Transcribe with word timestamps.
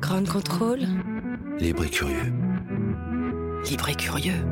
Grand 0.00 0.24
contrôle. 0.28 0.80
Libre 1.58 1.84
et 1.84 1.90
curieux. 1.90 2.32
Libre 3.68 3.88
et 3.88 3.94
curieux. 3.94 4.44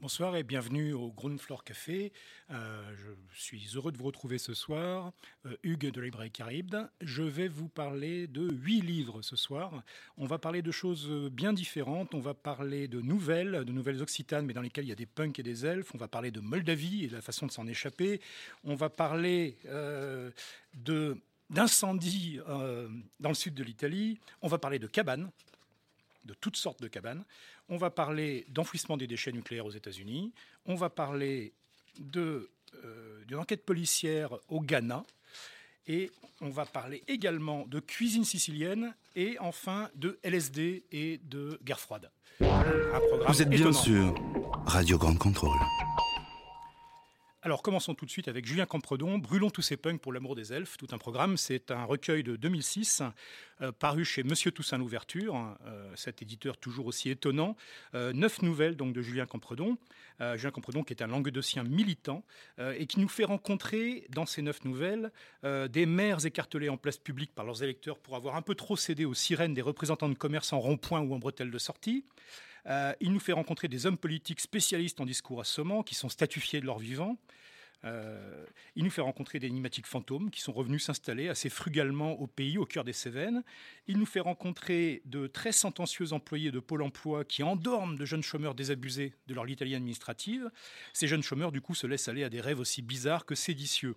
Bonsoir 0.00 0.34
et 0.36 0.42
bienvenue 0.42 0.92
au 0.94 1.12
Ground 1.12 1.38
Floor 1.40 1.62
Café. 1.62 2.12
Euh, 2.50 2.82
je 3.30 3.40
suis 3.40 3.68
heureux 3.76 3.92
de 3.92 3.98
vous 3.98 4.04
retrouver 4.04 4.38
ce 4.38 4.52
soir. 4.52 5.12
Euh, 5.46 5.56
Hugues 5.62 5.92
de 5.92 6.00
la 6.00 6.06
Librairie 6.06 6.32
Caraïbe. 6.32 6.74
Je 7.00 7.22
vais 7.22 7.46
vous 7.46 7.68
parler 7.68 8.26
de 8.26 8.50
huit 8.50 8.80
livres 8.80 9.22
ce 9.22 9.36
soir. 9.36 9.84
On 10.16 10.26
va 10.26 10.38
parler 10.38 10.60
de 10.60 10.72
choses 10.72 11.08
bien 11.30 11.52
différentes. 11.52 12.14
On 12.14 12.20
va 12.20 12.34
parler 12.34 12.88
de 12.88 13.00
nouvelles, 13.00 13.64
de 13.64 13.72
nouvelles 13.72 14.02
occitanes, 14.02 14.44
mais 14.44 14.54
dans 14.54 14.60
lesquelles 14.60 14.86
il 14.86 14.90
y 14.90 14.92
a 14.92 14.96
des 14.96 15.06
punks 15.06 15.38
et 15.38 15.44
des 15.44 15.66
elfes. 15.66 15.94
On 15.94 15.98
va 15.98 16.08
parler 16.08 16.32
de 16.32 16.40
Moldavie 16.40 17.04
et 17.04 17.08
de 17.08 17.14
la 17.14 17.22
façon 17.22 17.46
de 17.46 17.52
s'en 17.52 17.68
échapper. 17.68 18.20
On 18.64 18.74
va 18.74 18.90
parler 18.90 19.56
euh, 19.66 20.32
de 20.74 21.16
d'incendies 21.52 22.40
euh, 22.48 22.88
dans 23.20 23.28
le 23.28 23.34
sud 23.34 23.54
de 23.54 23.62
l'Italie. 23.62 24.18
On 24.40 24.48
va 24.48 24.58
parler 24.58 24.78
de 24.78 24.86
cabanes, 24.86 25.30
de 26.24 26.34
toutes 26.34 26.56
sortes 26.56 26.82
de 26.82 26.88
cabanes. 26.88 27.24
On 27.68 27.76
va 27.76 27.90
parler 27.90 28.46
d'enfouissement 28.48 28.96
des 28.96 29.06
déchets 29.06 29.32
nucléaires 29.32 29.66
aux 29.66 29.70
États-Unis. 29.70 30.32
On 30.66 30.74
va 30.74 30.90
parler 30.90 31.52
de, 32.00 32.50
euh, 32.84 33.24
d'une 33.26 33.36
enquête 33.38 33.64
policière 33.64 34.30
au 34.48 34.60
Ghana. 34.60 35.04
Et 35.86 36.10
on 36.40 36.50
va 36.50 36.64
parler 36.64 37.02
également 37.08 37.66
de 37.66 37.80
cuisine 37.80 38.24
sicilienne 38.24 38.94
et 39.16 39.36
enfin 39.40 39.90
de 39.94 40.18
LSD 40.22 40.84
et 40.92 41.18
de 41.24 41.58
guerre 41.64 41.80
froide. 41.80 42.10
Un 42.40 42.98
programme 43.08 43.32
Vous 43.32 43.42
êtes 43.42 43.50
bien 43.50 43.72
sûr 43.72 44.14
Radio 44.66 44.96
Grande 44.96 45.18
Contrôle. 45.18 45.58
Alors 47.44 47.60
commençons 47.60 47.96
tout 47.96 48.06
de 48.06 48.10
suite 48.10 48.28
avec 48.28 48.46
Julien 48.46 48.66
Campredon, 48.66 49.18
Brûlons 49.18 49.50
tous 49.50 49.62
ces 49.62 49.76
punks 49.76 50.00
pour 50.00 50.12
l'amour 50.12 50.36
des 50.36 50.52
elfes, 50.52 50.76
tout 50.76 50.86
un 50.92 50.98
programme. 50.98 51.36
C'est 51.36 51.72
un 51.72 51.82
recueil 51.82 52.22
de 52.22 52.36
2006 52.36 53.02
euh, 53.60 53.72
paru 53.72 54.04
chez 54.04 54.22
Monsieur 54.22 54.52
Toussaint 54.52 54.78
l'Ouverture, 54.78 55.56
euh, 55.66 55.90
cet 55.96 56.22
éditeur 56.22 56.56
toujours 56.56 56.86
aussi 56.86 57.10
étonnant. 57.10 57.56
Euh, 57.96 58.12
neuf 58.12 58.42
nouvelles 58.42 58.76
donc 58.76 58.92
de 58.92 59.02
Julien 59.02 59.26
Campredon. 59.26 59.76
Julien 60.36 60.52
Campredon 60.52 60.84
qui 60.84 60.92
est 60.92 61.02
un 61.02 61.08
languedocien 61.08 61.64
militant 61.64 62.22
et 62.60 62.86
qui 62.86 63.00
nous 63.00 63.08
fait 63.08 63.24
rencontrer 63.24 64.06
dans 64.10 64.24
ces 64.24 64.40
neuf 64.40 64.64
nouvelles 64.64 65.10
des 65.42 65.84
maires 65.84 66.24
écartelés 66.24 66.68
en 66.68 66.76
place 66.76 66.96
publique 66.96 67.34
par 67.34 67.44
leurs 67.44 67.64
électeurs 67.64 67.98
pour 67.98 68.14
avoir 68.14 68.36
un 68.36 68.42
peu 68.42 68.54
trop 68.54 68.76
cédé 68.76 69.04
aux 69.04 69.14
sirènes 69.14 69.52
des 69.52 69.62
représentants 69.62 70.08
de 70.08 70.14
commerce 70.14 70.52
en 70.52 70.60
rond-point 70.60 71.00
ou 71.00 71.12
en 71.12 71.18
bretelles 71.18 71.50
de 71.50 71.58
sortie. 71.58 72.04
Euh, 72.66 72.92
il 73.00 73.12
nous 73.12 73.20
fait 73.20 73.32
rencontrer 73.32 73.68
des 73.68 73.86
hommes 73.86 73.98
politiques 73.98 74.40
spécialistes 74.40 75.00
en 75.00 75.06
discours 75.06 75.40
assommants 75.40 75.82
qui 75.82 75.94
sont 75.94 76.08
statufiés 76.08 76.60
de 76.60 76.66
leur 76.66 76.78
vivant. 76.78 77.18
Euh, 77.84 78.46
il 78.76 78.84
nous 78.84 78.90
fait 78.90 79.00
rencontrer 79.00 79.40
des 79.40 79.48
énigmatiques 79.48 79.86
fantômes 79.86 80.30
qui 80.30 80.40
sont 80.40 80.52
revenus 80.52 80.84
s'installer 80.84 81.28
assez 81.28 81.48
frugalement 81.48 82.12
au 82.20 82.28
pays, 82.28 82.56
au 82.56 82.64
cœur 82.64 82.84
des 82.84 82.92
Cévennes. 82.92 83.42
Il 83.88 83.98
nous 83.98 84.06
fait 84.06 84.20
rencontrer 84.20 85.02
de 85.04 85.26
très 85.26 85.50
sentencieux 85.52 86.12
employés 86.12 86.52
de 86.52 86.60
Pôle 86.60 86.82
emploi 86.82 87.24
qui 87.24 87.42
endorment 87.42 87.96
de 87.96 88.04
jeunes 88.04 88.22
chômeurs 88.22 88.54
désabusés 88.54 89.14
de 89.26 89.34
leur 89.34 89.44
litalie 89.44 89.74
administrative. 89.74 90.48
Ces 90.92 91.08
jeunes 91.08 91.22
chômeurs, 91.22 91.50
du 91.50 91.60
coup, 91.60 91.74
se 91.74 91.86
laissent 91.86 92.08
aller 92.08 92.22
à 92.22 92.28
des 92.28 92.40
rêves 92.40 92.60
aussi 92.60 92.82
bizarres 92.82 93.26
que 93.26 93.34
séditieux. 93.34 93.96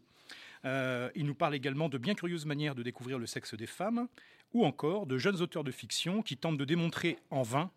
Euh, 0.66 1.12
il 1.14 1.26
nous 1.26 1.36
parle 1.36 1.54
également 1.54 1.90
de 1.90 2.00
bien 2.00 2.16
curieuses 2.16 2.46
manières 2.46 2.74
de 2.74 2.82
découvrir 2.82 3.20
le 3.20 3.28
sexe 3.28 3.54
des 3.54 3.68
femmes, 3.68 4.08
ou 4.54 4.66
encore 4.66 5.06
de 5.06 5.18
jeunes 5.20 5.42
auteurs 5.42 5.64
de 5.64 5.72
fiction 5.72 6.24
qui 6.24 6.38
tentent 6.38 6.58
de 6.58 6.66
démontrer 6.66 7.20
en 7.30 7.44
vain 7.44 7.70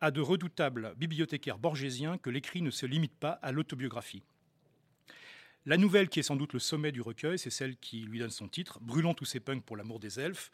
à 0.00 0.10
de 0.10 0.20
redoutables 0.20 0.94
bibliothécaires 0.96 1.58
borgésiens 1.58 2.18
que 2.18 2.30
l'écrit 2.30 2.62
ne 2.62 2.70
se 2.70 2.86
limite 2.86 3.16
pas 3.16 3.32
à 3.42 3.52
l'autobiographie. 3.52 4.22
La 5.64 5.76
nouvelle 5.76 6.08
qui 6.08 6.20
est 6.20 6.22
sans 6.22 6.36
doute 6.36 6.52
le 6.52 6.60
sommet 6.60 6.92
du 6.92 7.00
recueil, 7.00 7.40
c'est 7.40 7.50
celle 7.50 7.76
qui 7.76 8.02
lui 8.02 8.20
donne 8.20 8.30
son 8.30 8.46
titre, 8.46 8.78
Brûlons 8.80 9.14
tous 9.14 9.24
ces 9.24 9.40
punks 9.40 9.64
pour 9.64 9.76
l'amour 9.76 9.98
des 9.98 10.20
elfes. 10.20 10.52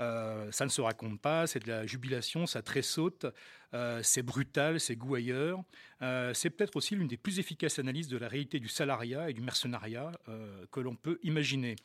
Euh, 0.00 0.50
ça 0.52 0.64
ne 0.64 0.70
se 0.70 0.80
raconte 0.80 1.20
pas, 1.20 1.46
c'est 1.46 1.64
de 1.64 1.68
la 1.68 1.86
jubilation, 1.86 2.46
ça 2.46 2.62
tressaute, 2.62 3.26
euh, 3.74 4.00
c'est 4.02 4.22
brutal, 4.22 4.80
c'est 4.80 4.96
goût 4.96 5.14
ailleurs. 5.14 5.62
Euh, 6.02 6.34
c'est 6.34 6.50
peut-être 6.50 6.76
aussi 6.76 6.94
l'une 6.94 7.08
des 7.08 7.16
plus 7.16 7.38
efficaces 7.38 7.78
analyses 7.78 8.08
de 8.08 8.18
la 8.18 8.28
réalité 8.28 8.60
du 8.60 8.68
salariat 8.68 9.30
et 9.30 9.32
du 9.32 9.40
mercenariat 9.40 10.12
euh, 10.28 10.66
que 10.70 10.80
l'on 10.80 10.94
peut 10.94 11.18
imaginer. 11.22 11.76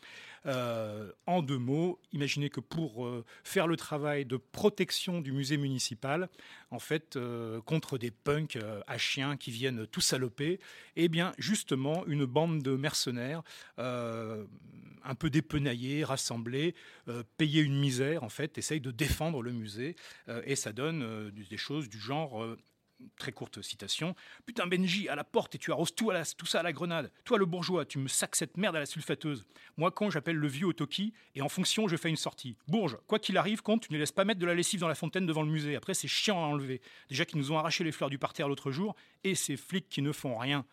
En 1.25 1.41
deux 1.41 1.57
mots, 1.57 1.99
imaginez 2.13 2.49
que 2.49 2.61
pour 2.61 3.05
faire 3.43 3.67
le 3.67 3.75
travail 3.75 4.23
de 4.23 4.37
protection 4.37 5.19
du 5.19 5.33
musée 5.33 5.57
municipal, 5.57 6.29
en 6.71 6.79
fait, 6.79 7.19
contre 7.65 7.97
des 7.97 8.11
punks 8.11 8.57
à 8.87 8.97
chiens 8.97 9.35
qui 9.35 9.51
viennent 9.51 9.85
tout 9.87 9.99
saloper, 9.99 10.61
eh 10.95 11.09
bien, 11.09 11.33
justement, 11.37 12.05
une 12.07 12.23
bande 12.23 12.63
de 12.63 12.77
mercenaires, 12.77 13.43
un 13.77 15.15
peu 15.19 15.29
dépenaillés, 15.29 16.05
rassemblés, 16.05 16.75
payer 17.37 17.61
une 17.61 17.81
en 18.21 18.29
fait, 18.29 18.57
essaye 18.57 18.81
de 18.81 18.91
défendre 18.91 19.41
le 19.41 19.51
musée, 19.51 19.95
euh, 20.29 20.41
et 20.45 20.55
ça 20.55 20.71
donne 20.73 21.01
euh, 21.03 21.31
des 21.31 21.57
choses 21.57 21.89
du 21.89 21.99
genre. 21.99 22.43
euh, 22.43 22.57
Très 23.19 23.31
courte 23.31 23.61
citation. 23.61 24.15
Putain, 24.47 24.65
Benji, 24.65 25.07
à 25.07 25.13
la 25.15 25.23
porte 25.23 25.53
et 25.53 25.59
tu 25.59 25.71
arroses 25.71 25.93
tout, 25.93 26.09
à 26.09 26.15
la- 26.15 26.25
tout 26.25 26.47
ça 26.47 26.61
à 26.61 26.63
la 26.63 26.73
grenade. 26.73 27.11
Toi, 27.25 27.37
le 27.37 27.45
bourgeois, 27.45 27.85
tu 27.85 27.99
me 27.99 28.07
sacs 28.07 28.35
cette 28.35 28.57
merde 28.57 28.75
à 28.75 28.79
la 28.79 28.87
sulfateuse. 28.87 29.45
Moi, 29.77 29.91
quand 29.91 30.09
j'appelle 30.09 30.37
le 30.37 30.47
vieux 30.47 30.65
au 30.65 30.73
toki 30.73 31.13
et 31.35 31.43
en 31.43 31.47
fonction, 31.47 31.87
je 31.87 31.95
fais 31.95 32.09
une 32.09 32.15
sortie. 32.15 32.57
Bourge, 32.67 32.97
quoi 33.05 33.19
qu'il 33.19 33.37
arrive, 33.37 33.61
compte, 33.61 33.83
tu 33.85 33.93
ne 33.93 33.99
laisses 33.99 34.11
pas 34.11 34.25
mettre 34.25 34.39
de 34.39 34.47
la 34.47 34.55
lessive 34.55 34.79
dans 34.79 34.87
la 34.87 34.95
fontaine 34.95 35.27
devant 35.27 35.43
le 35.43 35.51
musée. 35.51 35.75
Après, 35.75 35.93
c'est 35.93 36.07
chiant 36.07 36.43
à 36.43 36.47
enlever. 36.47 36.81
Déjà 37.07 37.23
qu'ils 37.23 37.37
nous 37.37 37.51
ont 37.51 37.59
arraché 37.59 37.83
les 37.83 37.91
fleurs 37.91 38.09
du 38.09 38.17
parterre 38.17 38.47
l'autre 38.49 38.71
jour 38.71 38.95
et 39.23 39.35
ces 39.35 39.57
flics 39.57 39.89
qui 39.89 40.01
ne 40.01 40.11
font 40.11 40.35
rien. 40.35 40.65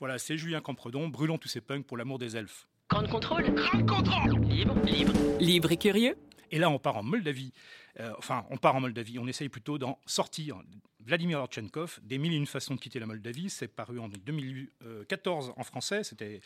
Voilà, 0.00 0.18
c'est 0.18 0.36
Julien 0.36 0.60
Campredon. 0.60 1.08
Brûlons 1.08 1.38
tous 1.38 1.48
ces 1.48 1.62
punks 1.62 1.86
pour 1.86 1.96
l'amour 1.96 2.18
des 2.18 2.36
elfes. 2.36 2.66
Grand 2.88 3.06
contrôle. 3.08 3.54
Grand 3.54 3.86
contrôle. 3.86 4.40
Libre, 4.44 4.74
libre. 4.84 5.12
Libre 5.40 5.72
et 5.72 5.76
curieux. 5.76 6.16
Et 6.50 6.58
là, 6.58 6.70
on 6.70 6.78
part 6.78 6.96
en 6.96 7.02
Moldavie. 7.02 7.52
Euh, 7.98 8.12
enfin, 8.18 8.44
on 8.50 8.56
part 8.56 8.76
en 8.76 8.80
Moldavie. 8.80 9.18
On 9.18 9.26
essaye 9.26 9.48
plutôt 9.48 9.78
d'en 9.78 9.98
sortir. 10.06 10.60
Vladimir 11.00 11.38
Orchenkov, 11.40 11.98
Des 12.02 12.18
mille 12.18 12.32
et 12.32 12.36
une 12.36 12.46
façons 12.46 12.74
de 12.74 12.80
quitter 12.80 12.98
la 12.98 13.06
Moldavie, 13.06 13.50
c'est 13.50 13.68
paru 13.68 13.98
en 13.98 14.08
2014 14.08 15.52
en 15.56 15.62
français. 15.62 16.02
C'était 16.02 16.40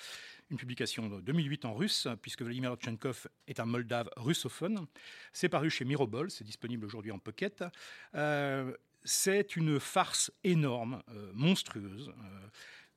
une 0.50 0.56
publication 0.56 1.08
de 1.08 1.20
2008 1.20 1.64
en 1.64 1.74
russe, 1.74 2.08
puisque 2.22 2.42
Vladimir 2.42 2.72
Orchenkov 2.72 3.28
est 3.46 3.60
un 3.60 3.66
Moldave 3.66 4.10
russophone. 4.16 4.86
C'est 5.32 5.48
paru 5.48 5.70
chez 5.70 5.84
Mirobol, 5.84 6.30
c'est 6.30 6.44
disponible 6.44 6.86
aujourd'hui 6.86 7.12
en 7.12 7.20
pocket. 7.20 7.62
Euh, 8.14 8.72
c'est 9.04 9.54
une 9.54 9.78
farce 9.78 10.32
énorme, 10.42 11.02
euh, 11.10 11.30
monstrueuse. 11.34 12.12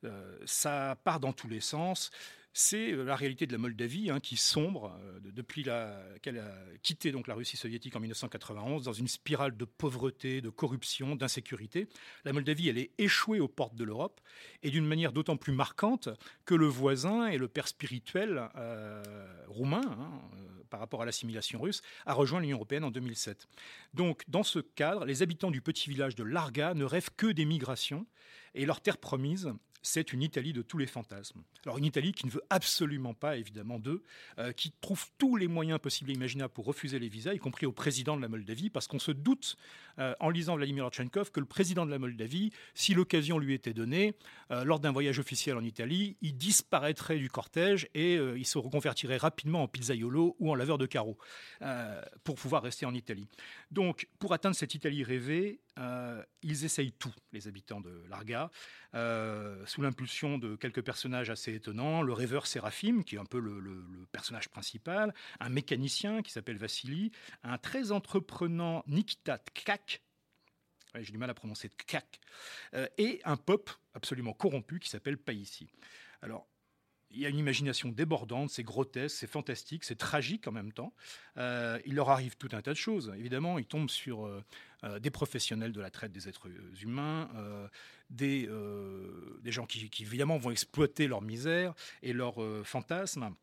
Euh, 0.04 0.38
ça 0.46 0.98
part 1.04 1.20
dans 1.20 1.34
tous 1.34 1.48
les 1.48 1.60
sens. 1.60 2.10
C'est 2.54 2.92
euh, 2.92 3.04
la 3.04 3.16
réalité 3.16 3.48
de 3.48 3.54
la 3.54 3.58
Moldavie 3.58 4.10
hein, 4.10 4.20
qui 4.20 4.36
sombre 4.36 4.98
euh, 5.02 5.20
de- 5.22 5.32
depuis 5.32 5.64
qu'elle 5.64 6.38
a 6.40 6.54
quitté 6.84 7.12
donc 7.14 7.28
la 7.28 7.34
Russie 7.34 7.56
soviétique 7.56 7.96
en 7.96 8.02
1991 8.02 8.84
dans 8.84 8.92
une 8.94 9.08
spirale 9.08 9.56
de 9.56 9.64
pauvreté, 9.66 10.42
de 10.42 10.50
corruption, 10.50 11.16
d'insécurité. 11.16 11.88
La 12.26 12.34
Moldavie, 12.34 12.68
elle 12.68 12.78
est 12.78 12.92
échouée 12.98 13.40
aux 13.40 13.48
portes 13.48 13.76
de 13.76 13.84
l'Europe 13.86 14.20
et 14.64 14.70
d'une 14.70 14.86
manière 14.86 15.14
d'autant 15.14 15.38
plus 15.38 15.54
marquante 15.54 16.10
que 16.46 16.54
le 16.56 16.66
voisin 16.68 17.28
et 17.28 17.38
le 17.38 17.48
père 17.48 17.68
spirituel 17.70 18.50
euh, 18.58 19.02
roumain, 19.48 19.82
hein, 19.86 20.22
par 20.70 20.80
rapport 20.82 21.02
à 21.02 21.06
l'assimilation 21.06 21.62
russe, 21.62 21.82
a 22.06 22.14
rejoint 22.14 22.42
l'Union 22.42 22.58
européenne 22.58 22.84
en 22.84 22.92
2007. 22.92 23.48
Donc, 23.94 24.24
dans 24.28 24.44
ce 24.44 24.60
cadre, 24.60 25.06
les 25.06 25.22
habitants 25.22 25.52
du 25.52 25.62
petit 25.62 25.90
village 25.90 26.16
de 26.16 26.24
Larga 26.24 26.74
ne 26.74 26.84
rêvent 26.86 27.10
que 27.16 27.28
des 27.28 27.46
migrations 27.46 28.06
et 28.56 28.66
leur 28.66 28.82
terre 28.82 28.98
promise, 28.98 29.54
c'est 29.82 30.14
une 30.14 30.22
Italie 30.22 30.54
de 30.54 30.62
tous 30.62 30.78
les 30.78 30.88
fantasmes. 30.88 31.42
Alors 31.66 31.78
une 31.78 31.86
Italie 31.86 32.14
qui 32.14 32.26
ne 32.26 32.32
veut 32.32 32.44
absolument 32.50 33.14
pas, 33.14 33.38
évidemment, 33.38 33.80
d'eux, 33.80 34.04
euh, 34.40 34.52
qui 34.52 34.72
trouve 34.82 35.06
tous 35.18 35.36
les 35.36 35.48
moyens 35.48 35.80
possibles 35.80 36.12
et 36.12 36.14
imaginables 36.14 36.54
pour 36.54 36.66
refuser 36.66 37.00
les 37.00 37.10
visas, 37.10 37.34
y 37.34 37.40
compris 37.40 37.66
au 37.66 37.72
président 37.72 38.16
de 38.16 38.22
la 38.22 38.28
Moldavie, 38.28 38.70
parce 38.70 38.88
qu'on 38.88 39.00
se 39.00 39.12
doute, 39.12 39.58
euh, 40.00 40.14
en 40.20 40.30
lisant 40.30 40.56
Vladimir 40.56 40.86
Orchenkov, 40.86 41.32
que 41.32 41.40
le 41.40 41.46
président 41.46 41.86
de 41.86 41.92
la 41.92 42.00
Moldavie, 42.00 42.52
si 42.74 42.94
l'occasion 42.94 43.40
lui 43.40 43.54
était 43.54 43.74
donnée, 43.74 44.16
euh, 44.52 44.64
lors 44.64 44.80
d'un 44.80 44.92
voyage 44.92 45.20
officiel 45.20 45.58
en 45.58 45.64
Italie, 45.64 46.18
il 46.22 46.38
disparaîtrait 46.38 47.18
du 47.18 47.30
cortège 47.30 47.88
et 47.94 48.16
il 48.16 48.46
se 48.46 48.58
reconvertirait 48.58 49.18
rapidement 49.18 49.64
en 49.64 49.68
pizzaiolo 49.68 50.36
ou 50.40 50.52
en 50.52 50.56
laveur 50.56 50.78
de 50.78 50.86
carreaux 50.86 51.18
pour 52.24 52.36
pouvoir 52.36 52.64
rester 52.64 52.86
en 52.86 52.94
Italie. 52.94 53.28
Donc, 53.72 54.08
pour 54.20 54.34
atteindre 54.34 54.56
cette 54.56 54.76
Italie 54.76 55.04
rêvée, 55.04 55.60
euh, 55.80 56.24
ils 56.42 56.66
essayent 56.66 56.92
tout, 56.92 57.14
les 57.32 57.48
habitants 57.48 57.82
de 57.82 58.04
Larga, 58.10 58.50
euh, 58.94 59.66
sous 59.66 59.82
l'impulsion 59.82 60.38
de 60.38 60.56
quelques 60.56 60.82
personnages 60.82 61.30
assez 61.30 61.54
étonnants. 61.54 62.02
Le 62.02 62.14
rêveur 62.14 62.48
Séraphim, 62.48 63.04
qui 63.04 63.16
est 63.16 63.20
un 63.20 63.26
peu 63.26 63.40
le, 63.40 63.62
personnage 64.12 64.50
principal, 64.50 65.14
un 65.40 65.50
mécanicien 65.50 66.22
qui 66.22 66.32
s'appelle 66.32 66.58
Vassili, 66.58 67.12
un 67.44 67.58
très 67.58 67.92
entreprenant 67.92 68.84
Nikita 68.88 69.38
Tkak, 69.38 70.02
j'ai 71.00 71.12
du 71.12 71.18
mal 71.18 71.30
à 71.30 71.34
prononcer 71.34 71.70
euh, 72.74 72.88
et 72.98 73.22
un 73.24 73.38
pop 73.38 73.70
absolument 73.94 74.34
corrompu 74.34 74.80
qui 74.80 74.90
s'appelle 74.90 75.18
Païsi. 75.18 75.70
Alors, 76.22 76.48
il 77.14 77.22
y 77.22 77.26
a 77.26 77.30
une 77.30 77.38
imagination 77.38 77.90
débordante, 77.90 78.50
c'est 78.50 78.64
grotesque, 78.64 79.16
c'est 79.18 79.28
fantastique, 79.28 79.84
c'est 79.84 79.98
tragique 79.98 80.48
en 80.48 80.52
même 80.52 80.72
temps. 80.72 80.94
Euh, 81.38 81.80
il 81.86 81.96
leur 81.96 82.10
arrive 82.10 82.38
tout 82.38 82.50
un 82.52 82.62
tas 82.62 82.72
de 82.72 82.78
choses. 82.78 83.14
Évidemment, 83.18 83.60
ils 83.60 83.66
tombent 83.66 83.90
sur 83.90 84.26
euh, 84.26 84.44
euh, 84.84 85.00
des 85.00 85.12
professionnels 85.12 85.72
de 85.72 85.82
la 85.82 85.90
traite 85.90 86.12
des 86.12 86.28
êtres 86.28 86.48
humains, 86.82 87.30
des, 88.10 88.48
gens 89.46 89.66
qui, 89.66 89.90
qui, 89.90 90.04
évidemment 90.04 90.38
vont 90.38 90.52
exploiter 90.52 91.08
leur 91.08 91.22
misère 91.22 91.74
et 92.02 92.14
leurs 92.14 92.40
fantasmes 92.66 93.34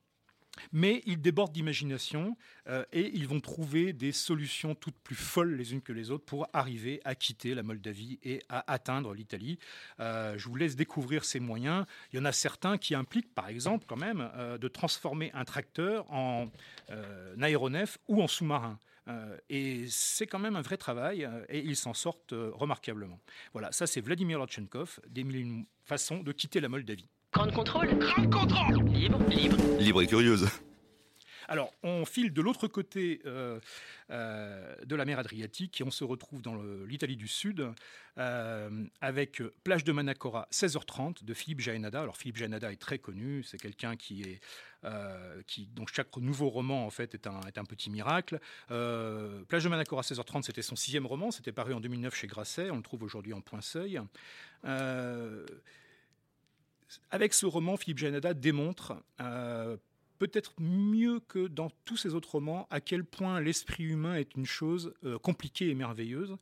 mais 0.72 1.02
ils 1.06 1.20
débordent 1.20 1.52
d'imagination 1.52 2.36
euh, 2.68 2.84
et 2.92 3.10
ils 3.14 3.26
vont 3.26 3.40
trouver 3.40 3.92
des 3.92 4.12
solutions 4.12 4.74
toutes 4.74 4.98
plus 4.98 5.16
folles 5.16 5.54
les 5.54 5.72
unes 5.72 5.82
que 5.82 5.92
les 5.92 6.10
autres 6.10 6.24
pour 6.24 6.46
arriver 6.52 7.00
à 7.04 7.14
quitter 7.14 7.54
la 7.54 7.62
Moldavie 7.62 8.18
et 8.22 8.42
à 8.48 8.70
atteindre 8.72 9.14
l'Italie. 9.14 9.58
Euh, 10.00 10.36
je 10.36 10.48
vous 10.48 10.56
laisse 10.56 10.76
découvrir 10.76 11.24
ces 11.24 11.40
moyens. 11.40 11.86
Il 12.12 12.18
y 12.18 12.22
en 12.22 12.24
a 12.24 12.32
certains 12.32 12.78
qui 12.78 12.94
impliquent, 12.94 13.34
par 13.34 13.48
exemple, 13.48 13.84
quand 13.88 13.96
même, 13.96 14.30
euh, 14.34 14.58
de 14.58 14.68
transformer 14.68 15.30
un 15.34 15.44
tracteur 15.44 16.10
en 16.12 16.48
aéronef 17.40 17.98
ou 18.08 18.22
en 18.22 18.28
sous-marin. 18.28 18.78
et 19.48 19.86
c'est 19.88 20.26
quand 20.26 20.38
même 20.38 20.56
un 20.56 20.62
vrai 20.62 20.76
travail 20.76 21.28
et 21.48 21.60
ils 21.60 21.76
s'en 21.76 21.94
sortent 21.94 22.34
remarquablement. 22.34 23.20
Voilà, 23.52 23.72
ça 23.72 23.86
c'est 23.86 24.00
Vladimir 24.00 24.38
Lotchenkov, 24.38 25.00
des 25.08 25.24
mille 25.24 25.64
façons 25.84 26.22
de 26.22 26.32
quitter 26.32 26.60
la 26.60 26.68
Moldavie. 26.68 27.08
Grande 27.32 27.52
contrôle. 27.52 27.88
Grande 27.98 28.32
contrôle. 28.32 28.84
Libre, 28.88 29.18
libre. 29.28 29.56
Libre 29.78 30.02
et 30.02 30.06
curieuse. 30.06 30.48
Alors, 31.46 31.72
on 31.82 32.04
file 32.04 32.32
de 32.32 32.42
l'autre 32.42 32.68
côté 32.68 33.20
euh, 33.26 33.58
euh, 34.10 34.74
de 34.84 34.96
la 34.96 35.04
mer 35.04 35.18
Adriatique 35.18 35.80
et 35.80 35.84
on 35.84 35.90
se 35.90 36.04
retrouve 36.04 36.42
dans 36.42 36.56
l'Italie 36.86 37.16
du 37.16 37.28
Sud 37.28 37.66
euh, 38.18 38.84
avec 39.00 39.42
Plage 39.62 39.84
de 39.84 39.92
Manacora, 39.92 40.48
16h30 40.52 41.24
de 41.24 41.34
Philippe 41.34 41.60
Jaenada. 41.60 42.00
Alors, 42.00 42.16
Philippe 42.16 42.36
Jaenada 42.36 42.72
est 42.72 42.80
très 42.80 42.98
connu, 42.98 43.42
c'est 43.42 43.58
quelqu'un 43.58 43.96
qui 43.96 44.22
est. 44.22 44.40
qui, 45.46 45.66
donc, 45.66 45.90
chaque 45.94 46.14
nouveau 46.16 46.48
roman, 46.48 46.86
en 46.86 46.90
fait, 46.90 47.14
est 47.14 47.26
un, 47.26 47.40
est 47.42 47.58
un 47.58 47.64
petit 47.64 47.90
miracle. 47.90 48.40
Plage 48.68 49.64
de 49.64 49.68
Manacora, 49.68 50.02
16h30, 50.02 50.42
c'était 50.42 50.62
son 50.62 50.76
sixième 50.76 51.06
roman, 51.06 51.30
c'était 51.30 51.52
paru 51.52 51.74
en 51.74 51.80
2009 51.80 52.14
chez 52.14 52.26
Grasset, 52.26 52.70
on 52.70 52.76
le 52.76 52.82
trouve 52.82 53.02
aujourd'hui 53.02 53.32
en 53.32 53.40
point 53.40 53.62
seuil. 53.62 54.00
Avec 57.10 57.34
ce 57.34 57.46
roman, 57.46 57.76
Philippe 57.76 57.98
Janada 57.98 58.34
démontre, 58.34 58.94
euh, 59.20 59.76
peut-être 60.18 60.54
mieux 60.58 61.20
que 61.20 61.46
dans 61.46 61.70
tous 61.84 61.96
ses 61.96 62.14
autres 62.14 62.32
romans, 62.32 62.66
à 62.70 62.80
quel 62.80 63.04
point 63.04 63.40
l'esprit 63.40 63.84
humain 63.84 64.14
est 64.14 64.34
une 64.36 64.46
chose 64.46 64.94
euh, 65.04 65.18
compliquée 65.18 65.68
et 65.68 65.74
merveilleuse, 65.74 66.36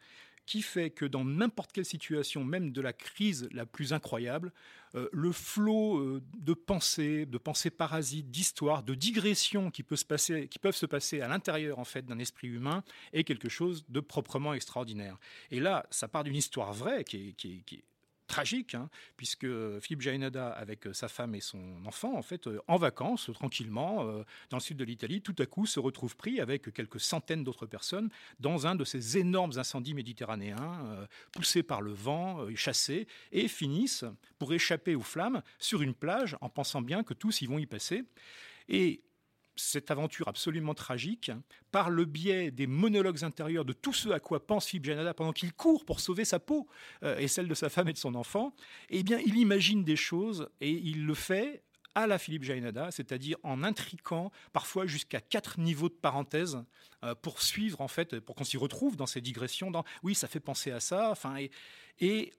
qui 0.47 0.63
fait 0.63 0.91
que 0.91 1.05
dans 1.05 1.25
n'importe 1.25 1.73
quelle 1.73 1.85
situation, 1.85 2.45
même 2.45 2.71
de 2.71 2.81
la 2.81 2.93
crise 2.93 3.49
la 3.51 3.67
plus 3.67 3.93
incroyable, 3.93 4.53
euh, 4.95 5.09
le 5.13 5.33
flot 5.33 6.21
de 6.39 6.55
pensées, 6.55 7.27
de 7.27 7.37
pensées 7.37 7.71
parasites, 7.71 8.31
d'histoires, 8.31 8.85
de 8.85 8.95
digressions 8.95 9.73
qui, 9.73 9.83
peut 9.83 9.97
se 9.97 10.05
passer, 10.05 10.47
qui 10.47 10.61
peuvent 10.61 10.77
se 10.77 10.87
passer 10.87 11.21
à 11.21 11.27
l'intérieur 11.27 11.81
en 11.81 11.85
fait 11.85 12.07
d'un 12.07 12.21
esprit 12.21 12.47
humain 12.47 12.85
est 13.13 13.25
quelque 13.25 13.49
chose 13.49 13.85
de 13.89 13.99
proprement 13.99 14.55
extraordinaire. 14.55 15.19
Et 15.51 15.59
là, 15.59 15.85
ça 15.91 16.07
part 16.07 16.23
d'une 16.23 16.37
histoire 16.37 16.73
vraie 16.73 17.03
qui 17.03 17.35
qui 17.35 17.65
qui 17.65 17.77
est 17.77 17.85
tragique, 18.27 18.75
hein, 18.75 18.89
puisque 19.17 19.47
Philippe 19.81 20.03
Jaenada, 20.03 20.51
avec 20.51 20.89
sa 20.93 21.09
femme 21.09 21.35
et 21.35 21.41
son 21.41 21.85
enfant, 21.85 22.17
en 22.17 22.23
fait, 22.23 22.47
euh, 22.47 22.61
en 22.69 22.77
vacances, 22.77 23.31
tranquillement, 23.35 24.07
euh, 24.07 24.25
dans 24.51 24.57
le 24.57 24.63
sud 24.63 24.77
de 24.77 24.85
l'Italie, 24.85 25.23
tout 25.23 25.35
à 25.39 25.47
coup 25.47 25.67
se 25.67 25.81
retrouve 25.81 26.17
pris 26.17 26.41
avec 26.41 26.73
quelques 26.73 27.01
centaines 27.01 27.45
d'autres 27.45 27.67
personnes 27.67 28.11
dans 28.41 28.67
un 28.67 28.75
de 28.75 28.85
ces 28.85 29.19
énormes 29.19 29.53
incendies 29.57 29.95
méditerranéens, 29.95 30.87
euh, 30.87 31.07
poussés 31.33 31.63
par 31.63 31.81
le 31.81 31.93
vent, 31.93 32.47
chassés, 32.55 33.07
et 33.33 33.49
finissent, 33.49 34.05
pour 34.39 34.53
échapper 34.53 34.95
aux 34.95 35.03
flammes, 35.03 35.43
sur 35.59 35.83
une 35.83 35.95
plage, 35.95 36.37
en 36.41 36.49
pensant 36.49 36.83
bien 36.83 37.03
que 37.03 37.15
tous 37.15 37.43
y 37.43 37.47
vont 37.47 37.59
y 37.59 37.67
passer. 37.67 38.05
Et 38.69 39.03
cette 39.57 39.91
aventure 39.91 40.29
absolument 40.29 40.75
tragique 40.75 41.31
par 41.73 41.91
le 41.91 42.05
biais 42.05 42.51
des 42.51 42.67
monologues 42.67 43.25
intérieurs 43.25 43.65
de 43.65 43.73
tout 43.73 43.93
ce 43.93 44.11
à 44.11 44.21
quoi 44.21 44.47
pense 44.47 44.67
Philippe 44.67 44.85
Janada 44.85 45.15
pendant 45.15 45.33
qu'il 45.33 45.53
court 45.53 45.85
pour 45.85 46.01
sauver 46.01 46.25
sa 46.25 46.39
peau 46.39 46.69
euh, 47.03 47.19
et 47.19 47.29
celle 47.29 47.49
de 47.49 47.55
sa 47.55 47.69
femme 47.69 47.89
et 47.89 47.93
de 47.93 47.99
son 47.99 48.15
enfant, 48.15 48.55
eh 48.91 49.03
bien, 49.03 49.19
il 49.25 49.37
imagine 49.37 49.83
des 49.83 49.97
choses 49.97 50.49
et 50.61 50.71
il 50.71 51.07
le 51.07 51.15
fait 51.15 51.63
à 51.97 52.07
la 52.07 52.19
Philippe 52.19 52.45
Jainada, 52.45 52.91
c'est-à-dire 52.91 53.39
en 53.43 53.65
intriquant 53.65 54.31
parfois 54.53 54.87
jusqu'à 54.87 55.23
quatre 55.23 55.59
niveaux 55.59 55.89
de 55.89 55.95
parenthèse 55.95 56.63
euh, 57.03 57.15
pour 57.15 57.41
suivre 57.41 57.81
en 57.81 57.89
fait, 57.89 58.21
pour 58.21 58.35
qu'on 58.35 58.45
s'y 58.45 58.59
retrouve 58.59 58.97
dans 58.97 59.07
ces 59.07 59.23
digressions. 59.23 59.71
Dans 59.71 59.83
oui, 60.03 60.15
ça 60.15 60.29
fait 60.29 60.41
penser 60.41 60.71
à 60.71 60.81
ça. 60.81 61.11
Enfin, 61.11 61.37
et 61.99 62.35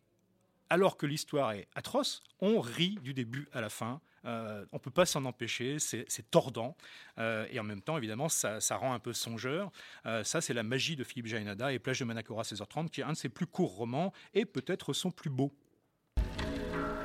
alors 0.70 0.96
que 0.96 1.08
l'histoire 1.08 1.54
est 1.54 1.68
atroce, 1.74 2.22
on 2.40 2.60
rit 2.60 3.00
du 3.02 3.16
début 3.16 3.48
à 3.52 3.62
la 3.62 3.70
fin. 3.70 4.00
Euh, 4.28 4.66
on 4.72 4.76
ne 4.76 4.82
peut 4.82 4.92
pas 4.92 5.06
s'en 5.06 5.26
empêcher, 5.26 5.78
c'est 5.80 6.30
tordant. 6.30 6.76
Euh, 7.18 7.48
et 7.50 7.60
en 7.60 7.64
même 7.64 7.82
temps, 7.82 7.98
évidemment, 7.98 8.30
ça, 8.30 8.60
rend 8.76 8.94
un 8.94 9.00
peu 9.00 9.14
songeur. 9.14 9.72
Euh, 10.06 10.24
ça, 10.24 10.42
c'est 10.42 10.54
la 10.54 10.64
magie 10.64 10.96
de 10.96 11.04
Philippe 11.04 11.28
Jainada 11.28 11.72
et 11.72 11.80
Plage 11.80 12.00
de 12.00 12.06
Manacora 12.06 12.44
16h30, 12.44 12.90
qui 12.90 13.02
est 13.02 13.04
un 13.04 13.14
de 13.14 13.18
ses 13.18 13.30
plus 13.30 13.48
courts 13.48 13.76
romans 13.76 14.14
et 14.34 14.46
peut-être 14.46 14.94
son 14.94 15.12
plus 15.12 15.30
beau. 15.30 15.54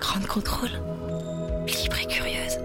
Grande 0.01 0.27
contrôle, 0.27 0.71
libre 1.67 1.99
et 2.03 2.07
curieuse. 2.07 2.59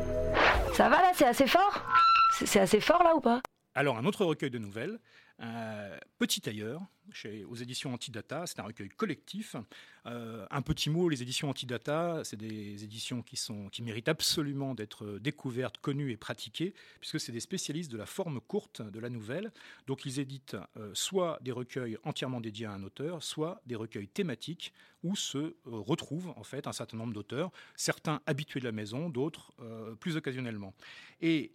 Ça 0.74 0.89
va 0.89 1.01
là, 1.01 1.12
c'est 1.13 1.25
assez 1.27 1.48
fort? 1.48 1.86
C'est 2.31 2.59
assez 2.59 2.81
fort 2.81 3.04
là 3.04 3.15
ou 3.15 3.21
pas? 3.21 3.42
Alors, 3.75 3.98
un 3.98 4.06
autre 4.06 4.25
recueil 4.25 4.50
de 4.50 4.57
nouvelles, 4.57 5.00
Petit 6.18 6.50
ailleurs, 6.50 6.81
chez, 7.18 7.44
aux 7.46 7.56
éditions 7.56 7.94
Antidata, 7.94 8.46
c'est 8.46 8.60
un 8.60 8.64
recueil 8.64 8.90
collectif. 8.90 9.56
Euh, 10.06 10.46
un 10.52 10.62
petit 10.62 10.90
mot, 10.90 11.10
les 11.10 11.22
éditions 11.22 11.50
Antidata, 11.50 12.22
c'est 12.24 12.38
des 12.38 12.84
éditions 12.84 13.22
qui, 13.22 13.36
sont, 13.36 13.69
qui 13.69 13.81
méritent 13.81 14.08
absolument 14.08 14.75
d'être 14.75 15.18
découvertes, 15.19 15.78
connues 15.80 16.12
et 16.12 16.18
pratiquées, 16.18 16.74
puisque 17.00 17.19
c'est 17.19 17.31
des 17.31 17.40
spécialistes 17.40 17.92
de 17.92 17.98
la 17.98 18.06
forme 18.06 18.40
courte 18.40 18.81
de 18.81 19.00
la 19.00 19.10
nouvelle. 19.10 19.52
Donc 19.88 20.06
ils 20.06 20.19
éditent 20.19 20.58
euh, 20.78 20.92
soit 20.94 21.40
des 21.42 21.52
recueils 21.52 21.98
entièrement 22.04 22.40
dédiés 22.40 22.68
à 22.68 22.72
un 22.72 22.84
auteur, 22.84 23.24
soit 23.24 23.62
des 23.66 23.75
recueils 23.75 24.08
thématiques 24.08 24.74
où 25.04 25.16
se 25.16 25.38
euh, 25.38 25.54
retrouvent 25.66 26.34
en 26.36 26.44
fait 26.44 26.68
un 26.68 26.74
certain 26.74 26.98
nombre 26.98 27.14
d'auteurs, 27.14 27.52
certains 27.75 28.22
habitués 28.25 28.60
de 28.60 28.66
la 28.66 28.72
maison, 28.72 29.10
d'autres 29.10 29.54
plus 30.00 30.18
occasionnellement. 30.18 30.74
Et 31.22 31.52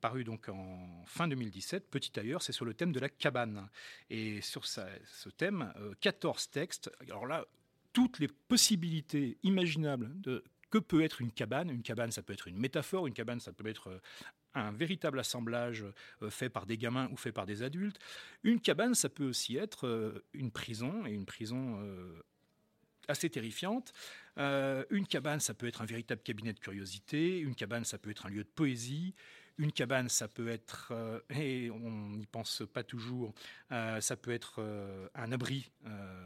paru 0.00 0.24
donc 0.24 0.48
en 0.48 1.04
fin 1.06 1.28
2017, 1.28 1.90
Petit 1.90 2.18
ailleurs, 2.18 2.42
c'est 2.42 2.52
sur 2.52 2.64
le 2.64 2.74
thème 2.74 2.92
de 2.92 3.00
la 3.00 3.08
cabane. 3.08 3.68
Et 4.08 4.40
sur 4.40 4.66
ce 4.66 5.28
thème, 5.36 5.72
14 6.00 6.48
euh, 6.48 6.52
textes. 6.52 6.90
Alors 7.02 7.26
là, 7.26 7.46
toutes 7.92 8.18
les 8.18 8.28
possibilités 8.28 9.38
imaginables 9.42 10.20
de 10.20 10.44
que 10.70 10.78
peut 10.78 11.02
être 11.02 11.20
une 11.20 11.32
cabane. 11.32 11.68
Une 11.68 11.82
cabane, 11.82 12.12
ça 12.12 12.22
peut 12.22 12.32
être 12.32 12.46
une 12.46 12.56
métaphore, 12.56 13.08
une 13.08 13.14
cabane, 13.14 13.40
ça 13.40 13.52
peut 13.52 13.66
être 13.66 13.88
euh, 13.88 13.98
un 14.54 14.70
véritable 14.70 15.18
assemblage 15.18 15.84
euh, 16.22 16.30
fait 16.30 16.48
par 16.48 16.64
des 16.64 16.78
gamins 16.78 17.08
ou 17.10 17.16
fait 17.16 17.32
par 17.32 17.44
des 17.44 17.64
adultes. 17.64 17.98
Une 18.44 18.60
cabane, 18.60 18.94
ça 18.94 19.08
peut 19.08 19.28
aussi 19.28 19.56
être 19.56 20.22
une 20.32 20.52
prison, 20.52 21.04
et 21.06 21.10
une 21.10 21.26
prison 21.26 21.84
assez 23.08 23.28
terrifiante. 23.28 23.92
une 24.36 25.06
cabane, 25.08 25.40
ça 25.40 25.54
peut 25.54 25.66
être 25.66 25.82
un 25.82 25.86
véritable 25.86 26.22
cabinet 26.22 26.52
de 26.52 26.60
curiosité. 26.60 27.38
Une 27.38 27.56
cabane, 27.56 27.84
ça 27.84 27.98
peut 27.98 28.10
être 28.10 28.26
un 28.26 28.30
lieu 28.30 28.44
de 28.44 28.48
poésie. 28.48 29.14
Une 29.60 29.72
cabane, 29.72 30.08
ça 30.08 30.26
peut 30.26 30.48
être, 30.48 30.88
euh, 30.92 31.20
et 31.28 31.70
on 31.70 32.12
n'y 32.16 32.24
pense 32.24 32.62
pas 32.72 32.82
toujours, 32.82 33.34
euh, 33.72 34.00
ça 34.00 34.16
peut 34.16 34.30
être 34.30 34.54
euh, 34.58 35.06
un 35.14 35.32
abri 35.32 35.70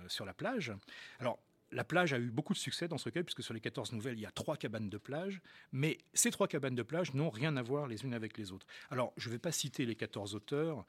sur 0.07 0.25
la 0.25 0.33
plage. 0.33 0.73
Alors, 1.19 1.41
la 1.73 1.83
plage 1.83 2.13
a 2.13 2.19
eu 2.21 2.31
beaucoup 2.31 2.53
de 2.53 2.59
succès 2.59 2.87
dans 2.87 2.97
ce 2.97 3.07
recueil, 3.07 3.25
puisque 3.25 3.43
sur 3.43 3.53
les 3.53 3.61
14 3.61 3.91
nouvelles, 3.91 4.17
il 4.17 4.21
y 4.21 4.27
a 4.27 4.31
trois 4.31 4.57
cabanes 4.57 4.89
de 4.89 4.99
plage, 4.99 5.41
mais 5.73 5.99
ces 6.13 6.31
trois 6.31 6.47
cabanes 6.47 6.77
de 6.77 6.85
plage 6.85 7.13
n'ont 7.13 7.31
rien 7.31 7.57
à 7.57 7.63
voir 7.63 7.89
les 7.89 8.05
unes 8.05 8.15
avec 8.15 8.39
les 8.39 8.53
autres. 8.53 8.69
Alors, 8.89 9.13
je 9.17 9.29
ne 9.29 9.33
vais 9.33 9.41
pas 9.41 9.51
citer 9.51 9.85
les 9.85 9.97
14 9.97 10.37
auteurs, 10.37 10.87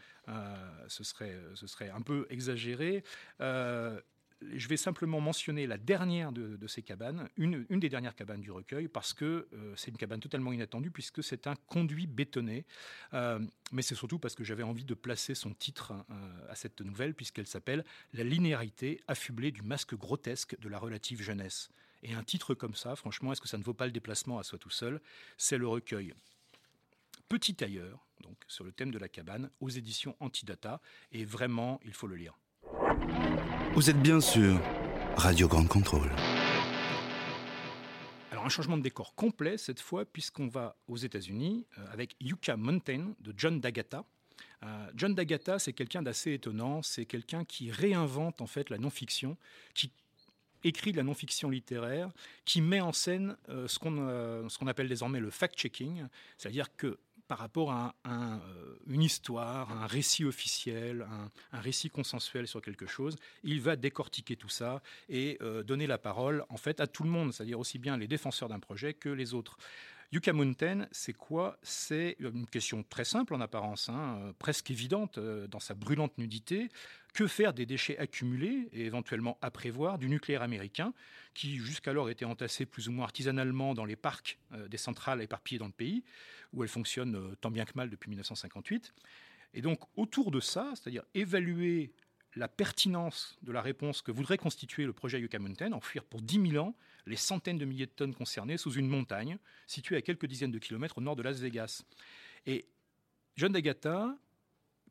ce, 0.88 1.04
serait, 1.04 1.36
ce 1.56 1.66
serait 1.66 1.90
un 1.90 2.02
peu 2.02 2.28
exagéré 2.30 3.04
je 4.54 4.68
vais 4.68 4.78
simplement 4.78 5.20
mentionner 5.20 5.68
la 5.68 5.78
dernière 5.78 6.32
de, 6.32 6.68
ces 6.68 6.82
cabanes, 6.82 7.30
une, 7.38 7.66
des 7.70 7.90
dernières 7.90 8.16
cabanes 8.16 8.42
du 8.42 8.52
recueil, 8.52 8.88
parce 8.88 9.14
que 9.14 9.48
euh, 9.54 9.74
c'est 9.75 9.92
une 9.92 9.98
cabane 9.98 10.20
totalement 10.20 10.52
inattendue, 10.52 10.92
puisque 10.92 11.24
c'est 11.24 11.48
un 11.48 11.56
conduit 11.68 12.08
bétonné. 12.08 12.66
Euh, 13.14 13.40
mais 13.72 13.82
c'est 13.82 13.96
surtout 13.96 14.20
parce 14.20 14.36
que 14.36 14.44
j'avais 14.44 14.64
envie 14.64 14.84
de 14.84 14.94
placer 14.94 15.36
son 15.36 15.54
titre 15.54 15.94
euh, 16.10 16.52
à 16.52 16.56
cette 16.56 16.82
nouvelle, 16.82 17.14
puisqu'elle 17.14 17.48
s'appelle 17.48 17.84
La 18.14 18.24
linéarité 18.24 19.02
affublée 19.08 19.52
du 19.52 19.62
masque 19.62 19.96
grotesque 19.96 20.58
de 20.60 20.70
la 20.70 20.80
relative 20.80 21.22
jeunesse. 21.22 21.70
Et 22.04 22.14
un 22.14 22.24
titre 22.24 22.54
comme 22.54 22.75
ça, 22.75 22.96
franchement, 22.96 23.32
est-ce 23.32 23.42
que 23.42 23.48
ça 23.48 23.58
ne 23.58 23.64
vaut 23.64 23.74
pas 23.74 23.86
le 23.86 23.92
déplacement 23.92 24.38
à 24.38 24.44
soi 24.44 24.60
tout 24.60 24.70
seul? 24.70 25.02
C'est 25.38 25.58
le 25.58 25.68
recueil 25.68 26.14
Petit 27.28 27.64
ailleurs, 27.64 28.06
donc 28.22 28.38
sur 28.48 28.64
le 28.64 28.72
thème 28.72 28.92
de 28.92 29.00
la 29.00 29.10
cabane, 29.10 29.50
aux 29.60 29.70
éditions 29.70 30.16
Antidata, 30.20 30.80
et 31.12 31.25
vraiment, 31.25 31.80
il 31.84 31.94
faut 31.94 32.08
le 32.08 32.16
lire. 32.16 32.38
Vous 33.75 33.89
êtes 33.89 34.01
bien 34.01 34.22
sûr 34.22 34.58
Radio 35.17 35.50
Grande 35.50 35.67
Contrôle. 35.67 36.10
Alors 38.32 38.46
un 38.46 38.50
changement 38.50 38.77
de 38.77 38.82
décor 38.82 39.15
complet 39.15 39.58
cette 39.58 39.82
fois 39.82 40.05
puisqu'on 40.05 40.48
va 40.48 40.77
aux 40.88 40.96
États-Unis 40.96 41.65
euh, 41.77 41.86
avec 41.91 42.15
Yucca 42.22 42.55
Mountain 42.55 43.12
de 43.20 43.34
John 43.36 43.60
D'Agata. 43.60 44.05
Euh, 44.63 44.88
John 44.96 45.13
D'Agata, 45.13 45.60
c'est 45.60 45.74
quelqu'un 45.74 46.01
d'assez 46.01 46.32
étonnant. 46.32 46.84
C'est 46.84 47.05
quelqu'un 47.05 47.44
qui 47.44 47.70
réinvente 47.70 48.39
en 48.39 48.48
fait 48.48 48.70
la 48.70 48.77
non-fiction, 48.77 49.36
qui 49.74 49.91
écrit 50.63 50.94
de 50.94 50.98
la 50.98 51.03
non-fiction 51.03 51.50
littéraire, 51.50 52.12
qui 52.46 52.62
met 52.62 52.79
en 52.79 52.94
scène 52.94 53.36
euh, 53.50 53.67
ce 53.67 53.77
qu'on 53.77 54.67
appelle 54.67 54.88
désormais 54.88 55.20
le 55.20 55.29
fact-checking, 55.29 56.05
c'est-à-dire 56.38 56.74
que 56.77 56.98
par 57.27 57.39
rapport 57.39 57.72
à 57.72 57.96
euh, 58.08 58.38
une 58.88 59.01
histoire, 59.01 59.72
un 59.72 59.88
récit 59.88 60.25
officiel, 60.25 61.08
un, 61.51 61.60
récit 61.60 61.89
consensuel 61.89 62.48
sur 62.48 62.62
quelque 62.62 62.86
chose. 62.86 63.15
Il 63.44 63.62
va 63.62 63.75
décortiquer 63.75 64.36
tout 64.36 64.50
ça 64.50 64.82
et 65.10 65.38
euh, 65.41 65.63
donner 65.63 65.88
la 65.88 65.98
parole 65.98 66.46
en 66.50 66.58
fait 66.58 66.79
à 66.79 66.88
tout 66.88 67.03
le 67.03 67.10
monde, 67.10 67.34
c'est-à-dire 67.34 67.60
aussi 67.60 67.79
bien 67.79 67.98
les 67.98 68.08
défenseurs 68.08 68.50
d'un 68.50 68.60
projet 68.60 68.94
que 68.94 69.10
les 69.10 69.34
autres. 69.34 69.58
Yucca 70.12 70.34
Mountain, 70.34 70.88
c'est 70.92 71.14
quoi? 71.14 71.58
C'est 71.62 72.16
une 72.20 72.46
question 72.46 72.84
très 72.84 73.06
simple 73.06 73.34
en 73.34 73.42
apparence, 73.42 73.90
hein, 73.90 74.20
euh, 74.22 74.34
presque 74.38 74.72
évidente 74.72 75.20
dans 75.20 75.60
sa 75.60 75.74
brûlante 75.74 76.18
nudité. 76.18 76.70
Que 77.14 77.28
faire 77.28 77.54
des 77.54 77.66
déchets 77.66 77.98
accumulés 77.98 78.68
et 78.74 78.86
éventuellement 78.86 79.38
à 79.42 79.50
prévoir 79.50 79.98
du 79.98 80.10
nucléaire 80.10 80.42
américain 80.42 80.94
qui 81.34 81.58
jusqu'alors 81.58 82.10
était 82.10 82.26
entassé 82.26 82.66
plus 82.66 82.90
ou 82.90 82.92
moins 82.92 83.06
artisanalement 83.06 83.74
dans 83.74 83.86
les 83.86 83.96
parcs 83.96 84.38
des 84.70 84.78
centrales 84.78 85.22
éparpillées 85.22 85.60
dans 85.60 85.68
le 85.68 85.72
pays 85.72 86.04
où 86.56 86.64
elle 86.64 86.70
fonctionne 86.70 87.16
euh, 87.16 87.36
tant 87.40 87.52
bien 87.52 87.66
que 87.66 87.74
mal 87.76 87.90
depuis 87.90 88.10
1958. 88.10 88.94
Et 89.54 89.62
donc 89.62 89.80
autour 89.96 90.32
de 90.32 90.40
ça, 90.40 90.74
c'est-à-dire 90.74 91.04
évaluer 91.14 91.94
la 92.36 92.48
pertinence 92.48 93.38
de 93.44 93.51
la 93.51 93.62
réponse 93.62 94.01
que 94.01 94.12
voudrait 94.12 94.38
constituer 94.38 94.86
le 94.86 94.94
projet 94.94 95.20
Yucca 95.20 95.39
Mountain, 95.39 95.72
enfuir 95.72 96.04
pour 96.04 96.22
10 96.22 96.51
000 96.51 96.65
ans 96.65 96.75
les 97.06 97.15
centaines 97.15 97.58
de 97.58 97.65
milliers 97.65 97.86
de 97.86 97.92
tonnes 97.92 98.13
concernées 98.13 98.58
sous 98.58 98.74
une 98.74 98.88
montagne 98.88 99.38
située 99.68 99.96
à 99.96 100.01
quelques 100.01 100.25
dizaines 100.25 100.51
de 100.51 100.60
kilomètres 100.60 100.98
au 100.98 101.01
nord 101.01 101.15
de 101.15 101.24
Las 101.24 101.39
Vegas. 101.39 101.84
Et 102.46 102.65
John 103.38 103.51
D'Agata, 103.51 104.18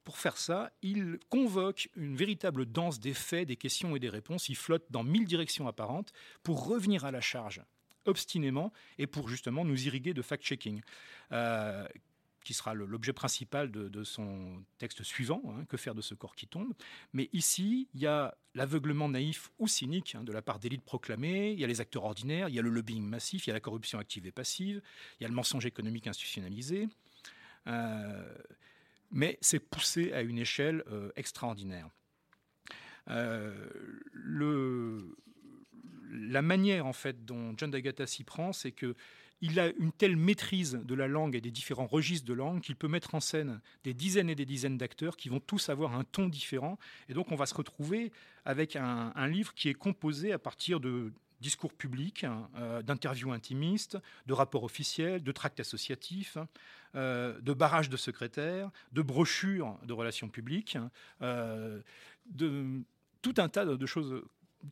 pour 0.05 0.19
faire 0.19 0.37
ça, 0.37 0.73
il 0.83 1.19
convoque 1.29 1.89
une 1.97 2.17
véritable 2.17 2.67
danse 2.67 3.01
des 3.01 3.15
faits, 3.15 3.49
des 3.49 3.57
questions 3.57 3.97
et 3.97 3.99
des 3.99 4.11
réponses. 4.11 4.49
Il 4.49 4.57
flotte 4.57 4.85
dans 4.91 5.03
mille 5.03 5.25
directions 5.25 5.67
apparentes 5.67 6.13
pour 6.43 6.67
revenir 6.67 7.05
à 7.05 7.11
la 7.11 7.21
charge 7.21 7.63
obstinément 8.07 8.73
et 8.99 9.07
pour 9.07 9.29
justement 9.29 9.65
nous 9.65 9.87
irriguer 9.87 10.13
de 10.13 10.23
fact-checking. 10.23 10.83
Euh, 11.33 11.89
qui 12.45 12.55
sera 12.55 12.75
l'objet 12.75 13.13
principal 13.13 13.71
de, 13.71 14.05
son 14.05 14.63
texte 14.79 15.03
suivant, 15.03 15.43
hein, 15.49 15.65
Que 15.69 15.77
faire 15.77 15.95
de 15.95 16.03
ce 16.03 16.15
corps 16.15 16.37
qui 16.37 16.47
tombe. 16.47 16.73
Mais 17.13 17.29
ici, 17.33 17.89
il 17.95 18.01
y 18.01 18.07
a 18.07 18.37
l'aveuglement 18.55 19.09
naïf 19.09 19.51
ou 19.59 19.67
cynique 19.67 20.15
hein, 20.15 20.23
de 20.23 20.33
la 20.33 20.43
part 20.43 20.59
d'élites 20.59 20.85
proclamées, 20.85 21.53
il 21.53 21.61
y 21.61 21.65
a 21.65 21.67
les 21.67 21.81
acteurs 21.81 22.05
ordinaires, 22.05 22.49
il 22.49 22.55
y 22.55 22.59
a 22.59 22.63
le 22.63 22.71
lobbying 22.71 23.03
massif, 23.03 23.47
il 23.47 23.49
y 23.49 23.51
a 23.51 23.55
la 23.55 23.61
corruption 23.61 23.99
active 23.99 24.27
et 24.27 24.33
passive, 24.33 24.83
il 25.19 25.23
y 25.23 25.27
a 25.27 25.29
le 25.29 25.35
mensonge 25.35 25.67
économique 25.67 26.07
institutionnalisé. 26.07 26.89
Euh, 27.67 28.35
mais 29.11 29.39
c'est 29.41 29.61
poussé 29.61 30.13
à 30.13 30.21
une 30.21 30.39
échelle 30.39 30.85
euh, 30.89 31.11
extraordinaire. 31.17 31.89
le, 33.07 35.17
la 36.29 36.43
manière 36.43 36.87
en 36.87 36.93
fait 36.93 37.25
dont 37.25 37.55
John 37.57 37.71
D'Agata 37.71 38.07
s'y 38.07 38.25
prend, 38.25 38.53
c'est 38.53 38.73
que 38.73 38.95
il 39.41 39.61
a 39.61 39.71
une 39.79 39.93
telle 39.93 40.17
maîtrise 40.17 40.81
de 40.83 40.95
la 40.95 41.07
langue 41.07 41.35
et 41.35 41.41
des 41.41 41.51
différents 41.51 41.87
registres 41.87 42.27
de 42.27 42.33
langue 42.33 42.63
qu'il 42.63 42.77
peut 42.77 42.89
mettre 42.89 43.15
en 43.15 43.21
scène 43.21 43.61
des 43.83 43.93
dizaines 43.93 44.31
et 44.31 44.35
des 44.35 44.47
dizaines 44.47 44.79
d'acteurs 44.79 45.19
qui 45.19 45.29
vont 45.29 45.41
tous 45.41 45.69
avoir 45.69 45.95
un 45.95 46.05
ton 46.05 46.29
différent. 46.29 46.79
Et 47.11 47.15
donc 47.15 47.31
on 47.31 47.37
va 47.37 47.45
se 47.45 47.55
retrouver 47.55 48.11
avec 48.47 48.75
un, 48.77 49.29
livre 49.29 49.53
qui 49.55 49.69
est 49.69 49.75
composé 49.75 50.33
à 50.33 50.39
partir 50.39 50.81
de 50.81 51.13
discours 51.41 51.75
publics, 51.75 52.25
hein, 52.25 52.49
euh, 52.57 52.81
d'interviews 52.81 53.33
intimistes, 53.33 53.99
de 54.25 54.33
rapports 54.33 54.65
officiels, 54.65 55.23
de 55.23 55.33
tracts 55.33 55.61
associatifs, 55.61 56.39
euh, 56.95 57.39
de 57.41 57.53
barrages 57.53 57.91
de 57.91 57.99
secrétaires, 57.99 58.71
de 58.93 59.03
brochures 59.03 59.79
de 59.85 59.93
relations 59.93 60.29
publiques, 60.29 60.79
euh, 61.21 61.83
de 62.31 62.81
tout 63.21 63.35
un 63.37 63.51
tas 63.51 63.67
de 63.67 63.87
choses 63.87 64.23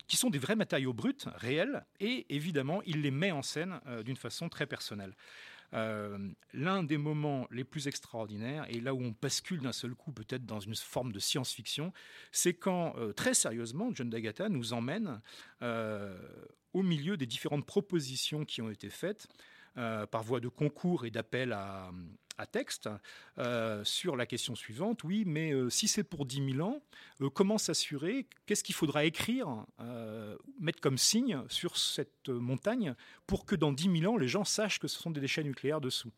qui 0.07 0.17
sont 0.17 0.31
des 0.31 0.39
vrais 0.39 0.57
matériaux 0.57 0.93
bruts, 0.93 1.15
réels, 1.37 1.85
et 2.01 2.27
évidemment, 2.35 2.83
il 2.87 3.03
les 3.03 3.11
met 3.11 3.33
en 3.33 3.43
scène 3.43 3.81
euh, 3.87 4.03
d'une 4.03 4.17
façon 4.17 4.49
très 4.49 4.67
personnelle. 4.67 5.15
Euh, 5.75 6.19
l'un 6.53 6.83
des 6.83 6.99
moments 6.99 7.47
les 7.51 7.65
plus 7.65 7.89
extraordinaires, 7.89 8.67
et 8.69 8.81
là 8.81 8.95
où 8.95 9.01
on 9.01 9.15
bascule 9.21 9.61
d'un 9.61 9.73
seul 9.73 9.95
coup 9.95 10.13
peut-être 10.13 10.45
dans 10.45 10.61
une 10.61 10.75
forme 10.75 11.13
de 11.13 11.19
science-fiction, 11.19 11.93
c'est 12.31 12.55
quand, 12.55 12.95
euh, 12.99 13.13
très 13.13 13.35
sérieusement, 13.35 13.91
John 13.95 14.11
D'Agata 14.11 14.49
nous 14.49 14.73
emmène 14.73 15.21
au 16.73 16.83
milieu 16.83 17.17
des 17.17 17.27
différentes 17.27 17.67
propositions 17.67 18.45
qui 18.45 18.63
ont 18.63 18.71
été 18.71 18.89
faites 18.89 19.29
par 19.75 20.23
voie 20.23 20.41
de 20.41 20.49
concours 20.49 21.07
et 21.07 21.11
d'appel 21.11 21.53
à, 21.53 21.91
à 22.39 22.47
texte 22.47 22.89
euh, 23.39 23.85
sur 23.85 24.17
la 24.17 24.27
question 24.27 24.55
suivante. 24.55 25.05
Oui, 25.05 25.25
mais 25.27 25.53
euh, 25.53 25.71
si 25.71 25.89
c'est 25.89 26.05
pour 26.05 26.27
10 26.27 26.53
000 26.55 26.67
ans, 26.67 26.83
euh, 27.21 27.31
comment 27.31 27.59
s'assurer? 27.59 28.27
Qu'est-ce 28.47 28.65
qu'il 28.65 28.75
faudra 28.75 29.05
écrire, 29.05 29.67
mettre 30.61 30.81
comme 30.81 30.99
signe 30.99 31.43
sur 31.49 31.77
cette 31.77 32.29
montagne 32.29 32.95
pour 33.27 33.45
que 33.47 33.55
dans 33.55 33.73
10 33.73 34.01
000 34.01 34.13
ans, 34.13 34.17
les 34.17 34.29
gens 34.29 34.45
sachent 34.45 34.79
que 34.79 34.89
ce 34.89 34.99
sont 34.99 35.11
des 35.11 35.21
déchets 35.21 35.45
nucléaires 35.45 35.81
dessous? 35.81 36.11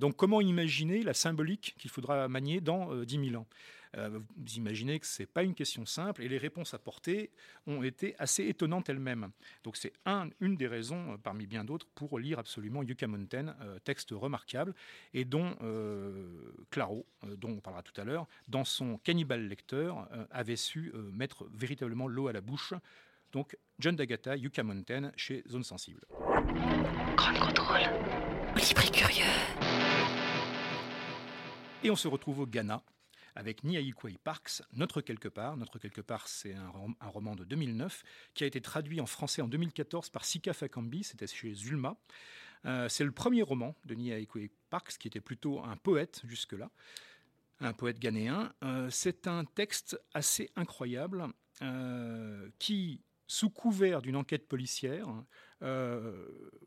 Donc 0.00 0.16
comment 0.16 0.40
imaginer 0.40 1.02
la 1.02 1.12
symbolique 1.12 1.74
qu'il 1.78 1.90
faudra 1.90 2.26
manier 2.28 2.60
dans 2.60 2.94
10 3.04 3.30
000 3.30 3.42
ans? 3.42 3.46
Euh, 3.96 4.20
vous 4.36 4.54
imaginez 4.54 4.98
que 4.98 5.06
ce 5.06 5.22
n'est 5.22 5.26
pas 5.26 5.42
une 5.42 5.54
question 5.54 5.86
simple 5.86 6.22
et 6.22 6.28
les 6.28 6.38
réponses 6.38 6.74
apportées 6.74 7.30
ont 7.66 7.82
été 7.82 8.14
assez 8.18 8.46
étonnantes 8.46 8.88
elles-mêmes. 8.88 9.30
Donc 9.62 9.76
c'est 9.76 9.92
un, 10.04 10.28
une 10.40 10.56
des 10.56 10.66
raisons, 10.66 11.12
euh, 11.12 11.16
parmi 11.16 11.46
bien 11.46 11.64
d'autres, 11.64 11.86
pour 11.94 12.18
lire 12.18 12.38
absolument 12.38 12.82
Yucca 12.82 13.06
Mountain, 13.06 13.54
euh, 13.60 13.78
texte 13.78 14.10
remarquable, 14.12 14.74
et 15.12 15.24
dont 15.24 15.54
Claro, 16.70 17.06
dont 17.36 17.50
on 17.50 17.60
parlera 17.60 17.82
tout 17.82 17.98
à 18.00 18.04
l'heure, 18.04 18.26
dans 18.48 18.64
son 18.64 18.98
Cannibal 18.98 19.46
lecteur, 19.46 20.08
avait 20.30 20.56
su 20.56 20.92
mettre 21.12 21.46
véritablement 21.52 22.08
l'eau 22.08 22.28
à 22.28 22.32
la 22.32 22.40
bouche. 22.40 22.74
Donc 23.32 23.56
John 23.78 23.96
D'Agata, 23.96 24.36
Yucca 24.36 24.62
Mountain, 24.62 25.12
chez 25.16 25.42
Zone 25.48 25.64
Sensible. 25.64 26.00
Grand 27.16 27.34
contrôle, 27.34 27.80
libre 28.56 28.90
curieux. 28.92 29.24
Et 31.82 31.90
on 31.90 31.96
se 31.96 32.08
retrouve 32.08 32.40
au 32.40 32.46
Ghana, 32.46 32.82
avec 33.34 33.64
Niaïkwei 33.64 34.18
Parks, 34.22 34.62
Notre 34.72 35.00
quelque 35.00 35.28
part. 35.28 35.56
Notre 35.56 35.78
quelque 35.78 36.00
part, 36.00 36.28
c'est 36.28 36.54
un, 36.54 36.70
roman 37.08 37.34
de 37.34 37.44
2009 37.44 38.02
qui 38.34 38.44
a 38.44 38.46
été 38.46 38.60
traduit 38.60 39.00
en 39.00 39.06
français 39.06 39.42
en 39.42 39.48
2014 39.48 40.10
par 40.10 40.24
Sika 40.24 40.52
Fakambi, 40.52 41.04
c'était 41.04 41.26
chez 41.26 41.54
Zulma. 41.54 41.96
Euh, 42.66 42.88
c'est 42.88 43.04
le 43.04 43.12
premier 43.12 43.42
roman 43.42 43.74
de 43.84 43.94
Niaïkwei 43.94 44.50
Parks, 44.70 44.96
qui 44.98 45.08
était 45.08 45.20
plutôt 45.20 45.62
un 45.62 45.76
poète 45.76 46.22
jusque-là, 46.24 46.70
un 47.60 47.72
poète 47.72 47.98
ghanéen. 47.98 48.52
Euh, 48.62 48.88
c'est 48.90 49.26
un 49.26 49.44
texte 49.44 50.00
assez 50.14 50.50
incroyable 50.56 51.26
euh, 51.62 52.48
qui, 52.58 53.02
sous 53.26 53.50
couvert 53.50 54.00
d'une 54.00 54.16
enquête 54.16 54.48
policière, 54.48 55.08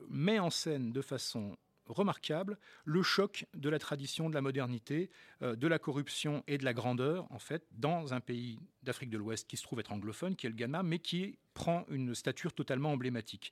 met 0.10 0.40
en 0.40 0.50
scène 0.50 0.92
de 0.92 1.04
façon 1.04 1.56
remarquable 1.90 2.58
le 2.86 3.02
choc 3.04 3.46
de 3.54 3.70
la 3.70 3.80
tradition, 3.80 4.30
de 4.30 4.36
la 4.36 4.42
modernité, 4.42 5.10
euh, 5.42 5.56
de 5.56 5.68
la 5.68 5.80
corruption 5.80 6.44
et 6.48 6.58
de 6.58 6.66
la 6.66 6.74
grandeur, 6.74 7.28
en 7.32 7.40
fait, 7.40 7.66
dans 7.72 8.14
un 8.14 8.20
pays 8.20 8.60
d'Afrique 8.84 9.10
de 9.10 9.18
l'Ouest 9.18 9.48
qui 9.48 9.58
se 9.58 9.64
trouve 9.64 9.80
être 9.80 9.92
anglophone, 9.92 10.36
qui 10.36 10.48
est 10.48 10.50
le 10.50 10.56
Ghana, 10.56 10.84
mais 10.84 11.00
qui 11.00 11.38
prend 11.54 11.86
une 11.90 12.14
stature 12.16 12.54
totalement 12.54 12.92
emblématique. 12.92 13.52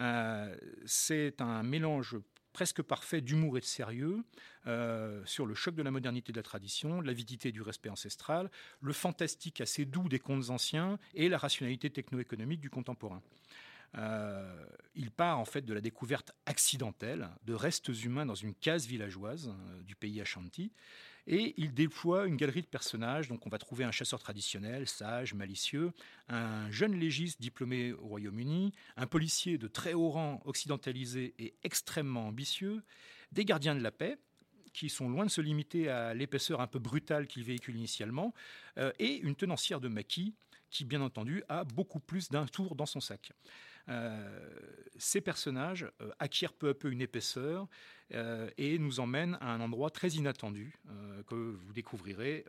Euh, 0.00 0.56
c'est 0.84 1.40
un 1.40 1.62
mélange 1.62 2.16
presque 2.54 2.82
parfait 2.82 3.20
d'humour 3.20 3.58
et 3.58 3.60
de 3.60 3.66
sérieux 3.66 4.24
euh, 4.66 5.20
sur 5.26 5.44
le 5.44 5.54
choc 5.54 5.74
de 5.74 5.82
la 5.82 5.90
modernité 5.90 6.32
de 6.32 6.38
la 6.38 6.42
tradition, 6.42 7.00
l'avidité 7.00 7.52
du 7.52 7.60
respect 7.60 7.90
ancestral, 7.90 8.50
le 8.80 8.92
fantastique 8.92 9.60
assez 9.60 9.84
doux 9.84 10.08
des 10.08 10.20
contes 10.20 10.50
anciens 10.50 10.98
et 11.14 11.28
la 11.28 11.36
rationalité 11.36 11.90
techno-économique 11.90 12.60
du 12.60 12.70
contemporain. 12.70 13.20
Euh, 13.96 14.66
il 14.94 15.10
part 15.10 15.38
en 15.38 15.44
fait 15.44 15.62
de 15.62 15.72
la 15.72 15.80
découverte 15.80 16.32
accidentelle 16.46 17.28
de 17.44 17.54
restes 17.54 17.88
humains 18.04 18.26
dans 18.26 18.34
une 18.34 18.54
case 18.54 18.86
villageoise 18.86 19.48
euh, 19.48 19.82
du 19.82 19.94
pays 19.94 20.20
Ashanti. 20.20 20.72
Et 21.26 21.54
il 21.56 21.72
déploie 21.72 22.26
une 22.26 22.36
galerie 22.36 22.60
de 22.60 22.66
personnages. 22.66 23.28
Donc, 23.28 23.46
on 23.46 23.48
va 23.48 23.58
trouver 23.58 23.84
un 23.84 23.90
chasseur 23.90 24.18
traditionnel, 24.18 24.86
sage, 24.86 25.32
malicieux, 25.32 25.92
un 26.28 26.70
jeune 26.70 26.94
légiste 26.94 27.40
diplômé 27.40 27.92
au 27.94 28.06
Royaume-Uni, 28.06 28.72
un 28.96 29.06
policier 29.06 29.56
de 29.56 29.66
très 29.66 29.94
haut 29.94 30.10
rang, 30.10 30.42
occidentalisé 30.44 31.34
et 31.38 31.54
extrêmement 31.62 32.26
ambitieux, 32.26 32.82
des 33.32 33.46
gardiens 33.46 33.74
de 33.74 33.80
la 33.82 33.90
paix, 33.90 34.18
qui 34.74 34.90
sont 34.90 35.08
loin 35.08 35.24
de 35.24 35.30
se 35.30 35.40
limiter 35.40 35.88
à 35.88 36.12
l'épaisseur 36.12 36.60
un 36.60 36.66
peu 36.66 36.78
brutale 36.78 37.26
qu'il 37.26 37.44
véhicule 37.44 37.76
initialement, 37.76 38.34
euh, 38.76 38.92
et 38.98 39.16
une 39.16 39.36
tenancière 39.36 39.80
de 39.80 39.88
maquis 39.88 40.34
qui 40.68 40.84
bien 40.84 41.00
entendu 41.00 41.42
a 41.48 41.64
beaucoup 41.64 42.00
plus 42.00 42.28
d'un 42.28 42.46
tour 42.46 42.74
dans 42.74 42.86
son 42.86 43.00
sac. 43.00 43.32
Ces 44.96 45.20
personnages 45.20 45.90
acquièrent 46.18 46.52
peu 46.52 46.68
à 46.70 46.74
peu 46.74 46.90
une 46.90 47.00
épaisseur 47.00 47.68
et 48.10 48.78
nous 48.78 49.00
emmènent 49.00 49.36
à 49.40 49.52
un 49.52 49.60
endroit 49.60 49.90
très 49.90 50.10
inattendu 50.10 50.78
que 51.26 51.34
vous 51.34 51.72
découvrirez 51.72 52.44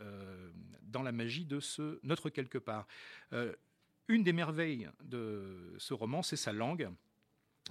dans 0.83 1.03
la 1.03 1.11
magie 1.11 1.45
de 1.45 1.59
ce 1.59 1.99
Notre 2.03 2.29
quelque 2.29 2.57
part. 2.57 2.87
une 4.07 4.23
des 4.23 4.33
merveilles 4.33 4.89
de 5.03 5.73
ce 5.77 5.93
roman, 5.93 6.21
c'est 6.21 6.35
sa 6.35 6.53
langue 6.53 6.89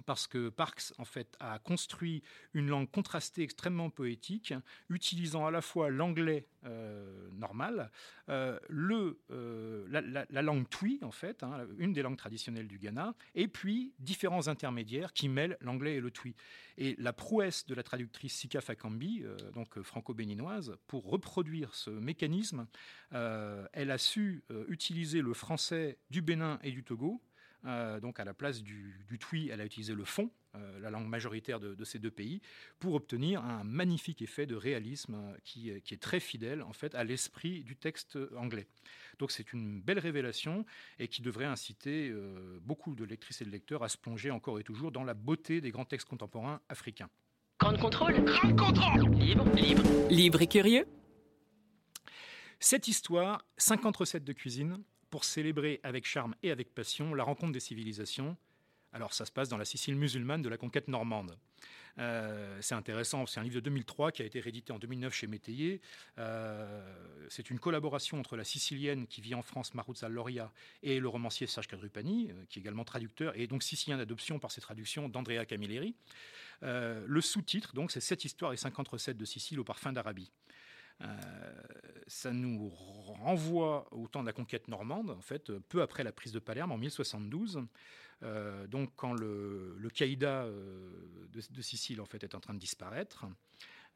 parce 0.06 0.26
que 0.26 0.48
Parks 0.48 0.92
en 0.98 1.04
fait 1.04 1.36
a 1.40 1.58
construit 1.58 2.22
une 2.52 2.68
langue 2.68 2.90
contrastée 2.90 3.42
extrêmement 3.42 3.90
poétique, 3.90 4.54
utilisant 4.88 5.46
à 5.46 5.50
la 5.50 5.60
fois 5.60 5.90
l'anglais 5.90 6.46
euh, 6.66 7.28
normal, 7.32 7.90
euh, 8.28 8.58
le, 8.68 9.20
euh, 9.30 9.86
la, 9.88 10.42
langue 10.42 10.68
Twi 10.68 10.98
en 11.02 11.10
fait, 11.10 11.42
hein, 11.42 11.66
une 11.78 11.92
des 11.92 12.02
langues 12.02 12.16
traditionnelles 12.16 12.68
du 12.68 12.78
Ghana, 12.78 13.14
et 13.34 13.48
puis 13.48 13.92
différents 13.98 14.48
intermédiaires 14.48 15.12
qui 15.12 15.28
mêlent 15.28 15.56
l'anglais 15.60 15.96
et 15.96 16.00
le 16.00 16.10
Twi. 16.10 16.34
Et 16.76 16.96
la 16.98 17.12
prouesse 17.12 17.66
de 17.66 17.74
la 17.74 17.82
traductrice 17.82 18.34
Sika 18.34 18.60
Fakambi, 18.60 19.24
donc 19.52 19.80
franco-béninoise, 19.82 20.76
pour 20.86 21.08
reproduire 21.08 21.74
ce 21.74 21.90
mécanisme, 21.90 22.66
elle 23.12 23.90
a 23.90 23.98
su 23.98 24.42
utiliser 24.68 25.20
le 25.20 25.34
français 25.34 25.98
du 26.10 26.20
Bénin 26.20 26.58
et 26.62 26.72
du 26.72 26.82
Togo 26.82 27.22
euh, 27.66 28.00
donc 28.00 28.20
à 28.20 28.24
la 28.24 28.34
place 28.34 28.62
du, 28.62 29.04
du 29.08 29.18
twi, 29.18 29.48
elle 29.48 29.60
a 29.60 29.64
utilisé 29.64 29.94
le 29.94 30.04
fon, 30.04 30.30
euh, 30.54 30.78
la 30.80 30.90
langue 30.90 31.06
majoritaire 31.06 31.60
de, 31.60 31.84
ces 31.84 31.98
deux 31.98 32.10
pays, 32.10 32.40
pour 32.78 32.94
obtenir 32.94 33.44
un 33.44 33.64
magnifique 33.64 34.22
effet 34.22 34.46
de 34.46 34.54
réalisme 34.54 35.14
euh, 35.14 35.36
qui, 35.44 35.70
est 35.70 36.02
très 36.02 36.20
fidèle 36.20 36.62
en 36.62 36.72
fait 36.72 36.94
à 36.94 37.04
l'esprit 37.04 37.64
du 37.64 37.76
texte 37.76 38.18
anglais. 38.36 38.66
Donc 39.18 39.30
c'est 39.30 39.52
une 39.52 39.80
belle 39.80 39.98
révélation 39.98 40.66
et 40.98 41.08
qui 41.08 41.22
devrait 41.22 41.44
inciter 41.44 42.12
beaucoup 42.62 42.94
de 42.96 43.04
lectrices 43.04 43.42
et 43.42 43.44
de 43.44 43.50
lecteurs 43.50 43.84
à 43.84 43.88
se 43.88 43.96
plonger 43.96 44.30
encore 44.30 44.58
et 44.58 44.64
toujours 44.64 44.90
dans 44.90 45.04
la 45.04 45.14
beauté 45.14 45.60
des 45.60 45.70
grands 45.70 45.84
textes 45.84 46.08
contemporains 46.08 46.60
africains. 46.68 47.08
Grand 47.60 47.76
contrôle, 47.78 48.24
grand 48.24 48.56
contrôle, 48.56 49.14
libre, 49.14 49.44
libre, 49.54 49.82
libre 50.10 50.42
et 50.42 50.48
curieux. 50.48 50.86
Cette 52.58 52.88
histoire, 52.88 53.44
50 53.58 53.96
recettes 53.96 54.24
de 54.24 54.32
cuisine, 54.32 54.82
pour 55.14 55.22
célébrer 55.22 55.78
avec 55.84 56.08
charme 56.08 56.34
et 56.42 56.50
avec 56.50 56.74
passion 56.74 57.14
la 57.14 57.22
rencontre 57.22 57.52
des 57.52 57.60
civilisations. 57.60 58.36
Alors 58.92 59.14
ça 59.14 59.24
se 59.24 59.30
passe 59.30 59.48
dans 59.48 59.56
la 59.56 59.64
Sicile 59.64 59.94
musulmane 59.94 60.42
de 60.42 60.48
la 60.48 60.56
conquête 60.56 60.88
normande. 60.88 61.38
Euh, 62.00 62.58
c'est 62.60 62.74
intéressant, 62.74 63.24
c'est 63.26 63.38
un 63.38 63.44
livre 63.44 63.54
de 63.54 63.60
2003 63.60 64.10
qui 64.10 64.22
a 64.22 64.24
été 64.24 64.40
réédité 64.40 64.72
en 64.72 64.80
2009 64.80 65.14
chez 65.14 65.28
Métayer. 65.28 65.80
Euh, 66.18 66.82
c'est 67.28 67.48
une 67.48 67.60
collaboration 67.60 68.18
entre 68.18 68.36
la 68.36 68.42
sicilienne 68.42 69.06
qui 69.06 69.20
vit 69.20 69.36
en 69.36 69.42
France, 69.42 69.72
Maruzza 69.74 70.08
Loria, 70.08 70.50
et 70.82 70.98
le 70.98 71.06
romancier 71.06 71.46
Serge 71.46 71.68
Cadrupani, 71.68 72.32
euh, 72.32 72.44
qui 72.48 72.58
est 72.58 72.62
également 72.62 72.84
traducteur 72.84 73.38
et 73.38 73.46
donc 73.46 73.62
sicilien 73.62 73.98
d'adoption 73.98 74.40
par 74.40 74.50
ses 74.50 74.62
traductions 74.62 75.08
d'Andrea 75.08 75.46
Camilleri. 75.46 75.94
le 76.62 77.20
sous-titre, 77.20 77.72
donc, 77.72 77.92
c'est 77.92 78.00
Cette 78.00 78.24
histoire 78.24 78.52
et 78.52 78.56
50 78.56 78.88
recettes 78.88 79.16
de 79.16 79.24
Sicile 79.24 79.60
au 79.60 79.64
parfum 79.64 79.92
d'Arabie. 79.92 80.32
Euh, 81.02 81.06
ça 82.06 82.32
nous 82.32 82.68
renvoie 82.68 83.88
au 83.92 84.06
temps 84.08 84.20
de 84.20 84.26
la 84.26 84.32
conquête 84.32 84.68
normande, 84.68 85.10
en 85.10 85.20
fait, 85.20 85.52
peu 85.52 85.82
après 85.82 86.04
la 86.04 86.12
prise 86.12 86.32
de 86.32 86.38
Palerme 86.38 86.72
en 86.72 86.78
1072. 86.78 87.62
Euh, 88.22 88.66
donc, 88.66 88.90
quand 88.96 89.12
le, 89.12 89.76
le 89.78 89.90
caïda 89.90 90.44
euh, 90.44 90.90
de, 91.32 91.62
Sicile 91.62 92.00
en 92.00 92.06
fait 92.06 92.22
est 92.22 92.34
en 92.34 92.40
train 92.40 92.54
de 92.54 92.58
disparaître, 92.58 93.26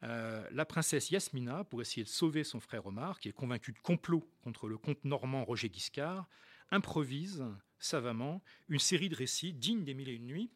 la 0.01 0.65
princesse 0.65 1.11
Yasmina, 1.11 1.65
pour 1.65 1.81
essayer 1.81 2.05
de 2.05 2.09
sauver 2.09 2.45
son 2.45 2.61
frère 2.61 2.85
Omar, 2.85 3.19
qui 3.19 3.27
est 3.27 3.33
convaincu 3.33 3.73
de 3.73 3.79
complot 3.79 4.25
contre 4.41 4.69
le 4.69 4.77
comte 4.77 5.03
normand 5.03 5.43
Roger 5.43 5.67
Guiscard, 5.67 6.25
improvise 6.71 7.43
savamment 7.79 8.41
une 8.69 8.79
série 8.79 9.09
de 9.09 9.15
récits 9.15 9.51
dignes 9.51 9.83
des 9.83 9.93
Mille 9.93 10.07
et 10.07 10.13
Une 10.13 10.27
Nuits, 10.27 10.51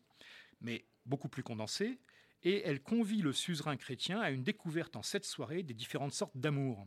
mais 0.61 0.85
beaucoup 1.05 1.27
plus 1.27 1.43
condensés, 1.43 1.99
et 2.43 2.61
elle 2.65 2.81
convie 2.81 3.21
le 3.21 3.33
suzerain 3.33 3.77
chrétien 3.77 4.19
à 4.19 4.31
une 4.31 4.43
découverte 4.43 4.95
en 4.95 5.03
cette 5.03 5.25
soirée 5.25 5.63
des 5.63 5.73
différentes 5.73 6.13
sortes 6.13 6.37
d'amour. 6.37 6.85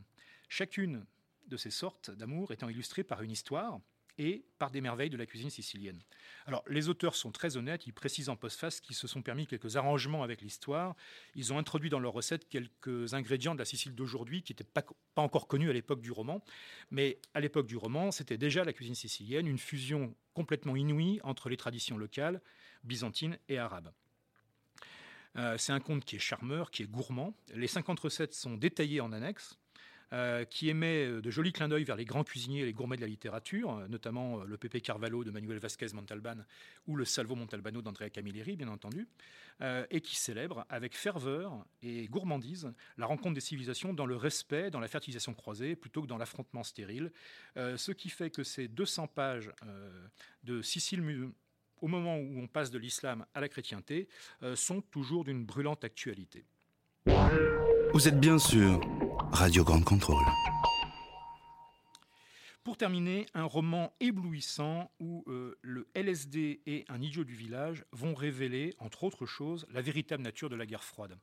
Chacune 0.49 1.05
de 1.47 1.57
ces 1.57 1.71
sortes 1.71 2.11
d'amour 2.11 2.51
étant 2.51 2.69
illustrée 2.69 3.03
par 3.03 3.21
une 3.21 3.31
histoire 3.31 3.79
et 4.19 4.45
par 4.57 4.71
des 4.71 4.81
merveilles 4.81 5.09
de 5.09 5.17
la 5.17 5.25
cuisine 5.25 5.49
sicilienne. 5.49 6.01
Alors, 6.47 6.63
les 6.67 6.89
auteurs 6.89 7.15
sont 7.15 7.31
très 7.31 7.55
honnêtes, 7.55 7.85
ils 7.85 7.93
précisent 7.93 8.29
en 8.29 8.35
postface 8.35 8.81
qu'ils 8.81 8.95
se 8.95 9.07
sont 9.07 9.21
permis 9.21 9.45
quelques 9.45 9.77
arrangements 9.77 10.23
avec 10.23 10.41
l'histoire. 10.41 10.95
Ils 11.35 11.53
ont 11.53 11.59
introduit 11.59 11.89
dans 11.89 11.99
leur 11.99 12.13
recette 12.13 12.49
quelques 12.49 13.13
ingrédients 13.13 13.53
de 13.53 13.59
la 13.59 13.65
Sicile 13.65 13.93
d'aujourd'hui 13.93 14.41
qui 14.41 14.53
n'étaient 14.53 14.63
pas, 14.63 14.83
pas 15.13 15.21
encore 15.21 15.47
connus 15.47 15.69
à 15.69 15.73
l'époque 15.73 16.01
du 16.01 16.11
roman. 16.11 16.43
Mais 16.89 17.19
à 17.35 17.39
l'époque 17.39 17.67
du 17.67 17.77
roman, 17.77 18.11
c'était 18.11 18.37
déjà 18.37 18.63
la 18.63 18.73
cuisine 18.73 18.95
sicilienne, 18.95 19.45
une 19.47 19.59
fusion 19.59 20.15
complètement 20.33 20.75
inouïe 20.75 21.19
entre 21.23 21.49
les 21.49 21.57
traditions 21.57 21.97
locales, 21.97 22.41
byzantines 22.83 23.37
et 23.49 23.59
arabes. 23.59 23.91
Euh, 25.37 25.55
c'est 25.57 25.71
un 25.71 25.79
conte 25.79 26.03
qui 26.03 26.15
est 26.15 26.19
charmeur, 26.19 26.71
qui 26.71 26.83
est 26.83 26.87
gourmand. 26.87 27.33
Les 27.53 27.67
50 27.67 27.99
recettes 27.99 28.33
sont 28.33 28.55
détaillées 28.55 29.01
en 29.01 29.11
annexe. 29.11 29.57
Euh, 30.13 30.45
qui 30.45 30.69
émet 30.69 31.05
euh, 31.05 31.21
de 31.21 31.29
jolis 31.29 31.51
clins 31.51 31.67
d'œil 31.67 31.83
vers 31.83 31.97
les 31.97 32.05
grands 32.05 32.23
cuisiniers 32.23 32.61
et 32.61 32.65
les 32.65 32.71
gourmets 32.71 32.95
de 32.95 33.01
la 33.01 33.09
littérature, 33.09 33.85
notamment 33.89 34.41
le 34.45 34.55
Pepe 34.55 34.81
Carvalho 34.81 35.25
de 35.25 35.31
Manuel 35.31 35.59
Vasquez 35.59 35.87
Montalban 35.93 36.45
ou 36.87 36.95
le 36.95 37.03
Salvo 37.03 37.35
Montalbano 37.35 37.81
d'Andrea 37.81 38.09
Camilleri, 38.09 38.55
bien 38.55 38.69
entendu, 38.69 39.05
et 39.89 39.99
qui 39.99 40.15
célèbre 40.15 40.65
avec 40.69 40.95
ferveur 40.95 41.65
et 41.81 42.07
gourmandise 42.07 42.71
la 42.97 43.05
rencontre 43.05 43.33
des 43.33 43.41
civilisations 43.41 43.93
dans 43.93 44.05
le 44.05 44.15
respect, 44.15 44.71
dans 44.71 44.79
la 44.79 44.87
fertilisation 44.87 45.33
croisée, 45.33 45.75
plutôt 45.75 46.01
que 46.01 46.07
dans 46.07 46.17
l'affrontement 46.17 46.63
stérile, 46.63 47.11
ce 47.57 47.91
qui 47.91 48.07
fait 48.07 48.29
que 48.29 48.43
ces 48.43 48.69
200 48.69 49.07
pages 49.07 49.51
de 50.45 50.61
Sicile 50.61 51.01
au 51.81 51.87
moment 51.87 52.17
où 52.17 52.39
on 52.39 52.47
passe 52.47 52.71
de 52.71 52.77
l'islam 52.77 53.25
à 53.33 53.41
la 53.41 53.49
chrétienté, 53.49 54.07
euh, 54.43 54.55
sont 54.55 54.81
toujours 54.81 55.23
d'une 55.23 55.45
brûlante 55.45 55.83
actualité. 55.83 56.45
Vous 57.93 58.07
êtes 58.07 58.19
bien 58.19 58.37
sûr 58.37 58.81
Radio 59.31 59.63
Grande 59.63 59.85
Contrôle. 59.85 60.25
Pour 62.63 62.75
terminer, 62.75 63.25
un 63.33 63.45
roman 63.45 63.93
éblouissant 64.01 64.91
où 64.99 65.23
euh, 65.27 65.57
le 65.61 65.87
LSD 65.95 66.61
et 66.65 66.83
un 66.89 67.01
idiot 67.01 67.23
du 67.23 67.33
village 67.33 67.85
vont 67.93 68.13
révéler, 68.13 68.73
entre 68.79 69.05
autres 69.05 69.25
choses, 69.25 69.65
la 69.71 69.81
véritable 69.81 70.21
nature 70.21 70.49
de 70.49 70.57
la 70.57 70.65
guerre 70.65 70.83
froide. 70.83 71.17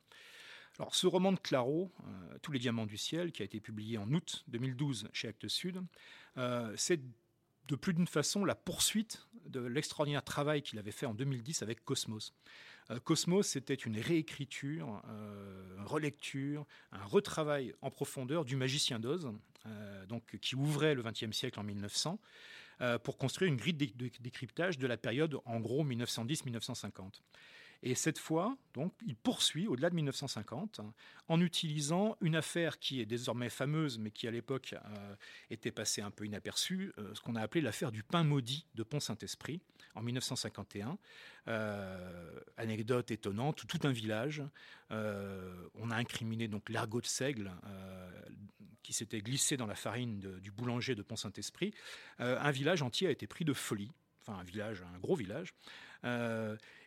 Alors, 0.79 0.95
ce 0.95 1.07
roman 1.07 1.33
de 1.33 1.39
Claro, 1.39 1.93
euh, 2.07 2.39
Tous 2.41 2.51
les 2.51 2.59
diamants 2.59 2.87
du 2.87 2.97
ciel, 2.97 3.31
qui 3.31 3.43
a 3.43 3.45
été 3.45 3.61
publié 3.61 3.99
en 3.99 4.11
août 4.13 4.45
2012 4.49 5.09
chez 5.13 5.29
Actes 5.29 5.49
Sud, 5.49 5.83
c'est 6.77 7.01
de 7.69 7.77
plus 7.77 7.95
d'une 7.95 8.07
façon 8.07 8.45
la 8.45 8.55
poursuite 8.55 9.27
de 9.47 9.61
l'extraordinaire 9.61 10.23
travail 10.23 10.63
qu'il 10.63 10.79
avait 10.79 10.91
fait 10.91 11.07
en 11.07 11.15
2010 11.15 11.63
avec 11.63 11.85
Cosmos. 11.85 12.35
Euh, 12.91 12.99
Cosmos, 13.01 13.47
c'était 13.47 13.75
une 13.75 13.99
réécriture, 13.99 15.03
euh, 15.09 15.79
une 15.79 15.87
relecture, 15.87 16.67
un 16.93 17.05
retravail 17.05 17.75
en 17.81 17.91
profondeur 17.91 18.45
du 18.45 18.57
Magicien 18.57 18.99
d'Oz, 18.99 19.31
euh, 19.67 20.07
donc 20.07 20.39
qui 20.41 20.55
ouvrait 20.55 20.95
le 20.95 21.03
XXe 21.03 21.33
siècle 21.33 21.59
en 21.61 21.65
1900, 21.65 22.19
pour 23.05 23.17
construire 23.19 23.51
une 23.51 23.57
grille 23.57 23.73
de 23.73 24.11
décryptage 24.21 24.79
de 24.79 24.87
la 24.89 24.97
période 24.97 25.39
en 25.45 25.61
gros 25.61 25.85
1910-1950. 25.85 27.23
Et 27.87 27.95
cette 27.95 28.19
fois, 28.19 28.57
donc, 28.73 28.95
il 29.07 29.15
poursuit 29.15 29.67
au-delà 29.67 29.91
de 29.91 29.95
1950 29.95 30.81
en 31.29 31.41
utilisant 31.43 32.17
une 32.23 32.35
affaire 32.35 32.79
qui 32.79 33.03
est 33.03 33.05
désormais 33.05 33.51
fameuse, 33.51 33.99
mais 33.99 34.11
qui 34.11 34.27
à 34.27 34.31
l'époque 34.31 34.75
euh, 34.75 35.17
était 35.51 35.71
passée 35.71 36.01
un 36.01 36.11
peu 36.11 36.25
inaperçue, 36.25 36.95
euh, 36.97 37.15
ce 37.15 37.21
qu'on 37.21 37.37
a 37.37 37.43
appelé 37.43 37.61
l'affaire 37.61 37.93
du 37.93 38.03
pain 38.03 38.25
maudit 38.25 38.67
de 38.75 38.83
Pont-Saint-Esprit 38.85 39.61
en 39.95 40.01
1951. 40.03 40.97
Euh, 41.47 42.41
anecdote 42.57 43.11
étonnante, 43.11 43.67
tout 43.69 43.81
un 43.87 43.93
village. 43.93 44.43
on 44.91 45.91
a 45.91 45.97
incriminé 45.97 46.49
donc 46.49 46.71
l'ergot 46.71 47.03
de 47.03 47.07
seigle 47.07 47.53
qui 48.83 48.95
s'était 48.95 49.21
glissé 49.21 49.59
dans 49.59 49.67
la 49.67 49.75
farine 49.75 50.21
du 50.41 50.51
boulanger 50.51 50.95
de 50.95 51.03
Pont-Saint-Esprit. 51.03 51.75
un 52.19 52.51
village 52.51 52.81
entier 52.81 53.09
a 53.09 53.11
été 53.11 53.27
pris 53.27 53.45
de 53.45 53.53
folie 53.53 53.93
enfin 54.27 54.39
un 54.39 54.45
village, 54.45 54.83
un 54.95 54.99
gros 54.99 55.17
village. 55.17 55.55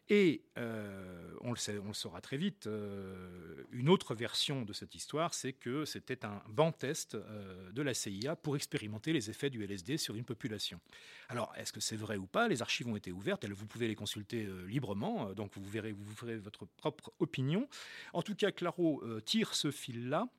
Et 0.10 0.42
euh, 0.58 1.34
on, 1.42 1.52
le 1.52 1.94
saura 1.94 2.22
très 2.22 2.38
vite, 2.38 2.68
euh, 2.68 3.64
une 3.72 3.90
autre 3.90 4.16
version 4.16 4.62
de 4.62 4.72
cette 4.72 4.96
histoire, 4.96 5.34
c'est 5.34 5.52
que 5.52 5.84
c'était 5.84 6.24
un 6.24 6.42
banc 6.48 6.72
test 6.72 7.16
euh, 7.16 7.72
de 7.72 7.82
la 7.82 7.94
CIA 7.94 8.38
pour 8.38 8.56
expérimenter 8.56 9.12
les 9.12 9.30
effets 9.30 9.50
du 9.50 9.64
LSD 9.66 9.98
sur 9.98 10.16
une 10.16 10.24
population. 10.24 10.80
Alors, 11.28 11.54
est-ce 11.58 11.74
que 11.74 11.82
c'est 11.82 11.98
vrai 11.98 12.16
ou 12.16 12.26
pas? 12.26 12.48
Les 12.48 12.62
archives 12.62 12.88
ont 12.88 12.96
été 12.96 13.12
ouvertes, 13.12 13.46
vous 13.46 13.66
pouvez 13.66 13.90
les 13.90 13.96
consulter 13.96 14.48
librement, 14.68 15.34
donc 15.34 15.52
vous 15.58 15.70
verrez, 15.70 15.92
vous 15.92 16.16
ferez 16.16 16.38
votre 16.38 16.66
propre 16.66 17.12
opinion. 17.20 17.68
En 18.14 18.22
tout 18.22 18.36
cas, 18.36 18.52
Claro 18.52 19.04
tire 19.26 19.56
ce 19.56 19.72
fil-là 19.72 20.30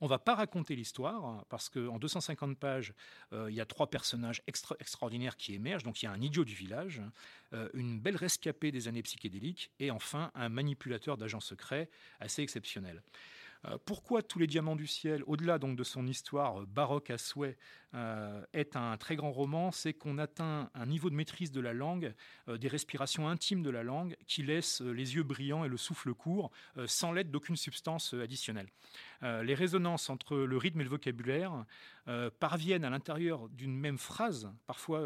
on 0.00 0.06
va 0.06 0.18
pas 0.18 0.34
raconter 0.34 0.76
l'histoire 0.76 1.44
parce 1.48 1.68
qu'en 1.68 1.98
250 1.98 2.58
pages, 2.58 2.94
euh, 3.32 3.50
il 3.50 3.56
y 3.56 3.60
a 3.60 3.66
trois 3.66 3.88
personnages 3.88 4.42
extraordinaires 4.46 5.36
qui 5.36 5.54
émergent. 5.54 5.84
Donc 5.84 6.02
il 6.02 6.06
y 6.06 6.08
a 6.08 6.12
un 6.12 6.20
idiot 6.20 6.44
du 6.44 6.54
village, 6.54 7.02
euh, 7.52 7.68
une 7.74 8.00
belle 8.00 8.16
rescapée 8.16 8.72
des 8.72 8.88
années 8.88 9.02
psychédéliques 9.02 9.70
et 9.78 9.90
enfin 9.90 10.30
un 10.34 10.48
manipulateur 10.48 11.16
d'agents 11.16 11.40
secrets 11.40 11.88
assez 12.20 12.42
exceptionnel. 12.42 13.02
Euh, 13.66 13.76
pourquoi 13.84 14.22
tous 14.22 14.38
les 14.38 14.46
diamants 14.46 14.76
du 14.76 14.86
ciel, 14.86 15.22
au-delà 15.26 15.58
donc 15.58 15.76
de 15.76 15.84
son 15.84 16.06
histoire 16.06 16.62
euh, 16.62 16.66
baroque 16.66 17.10
à 17.10 17.18
souhait, 17.18 17.58
euh, 17.94 18.42
est 18.52 18.76
un 18.76 18.96
très 18.96 19.16
grand 19.16 19.32
roman, 19.32 19.70
c'est 19.70 19.92
qu'on 19.92 20.16
atteint 20.16 20.70
un 20.74 20.86
niveau 20.86 21.10
de 21.10 21.14
maîtrise 21.14 21.50
de 21.50 21.60
la 21.60 21.72
langue, 21.72 22.14
des 22.48 22.68
respirations 22.68 23.28
intimes 23.28 23.62
de 23.62 23.70
la 23.70 23.82
langue, 23.82 24.16
qui 24.26 24.42
laisse 24.42 24.80
les 24.80 25.16
yeux 25.16 25.24
brillants 25.24 25.64
et 25.64 25.68
le 25.68 25.76
souffle 25.76 26.14
court, 26.14 26.52
sans 26.86 27.10
l'aide 27.10 27.30
d'aucune 27.30 27.56
substance 27.56 28.14
additionnelle. 28.14 28.68
les 29.22 29.54
résonances 29.54 30.08
entre 30.08 30.36
le 30.36 30.56
rythme 30.56 30.80
et 30.80 30.84
le 30.84 30.90
vocabulaire 30.90 31.64
parviennent 32.38 32.84
à 32.84 32.90
l'intérieur 32.90 33.48
d'une 33.48 33.76
même 33.76 33.98
phrase, 33.98 34.52
parfois, 34.66 35.02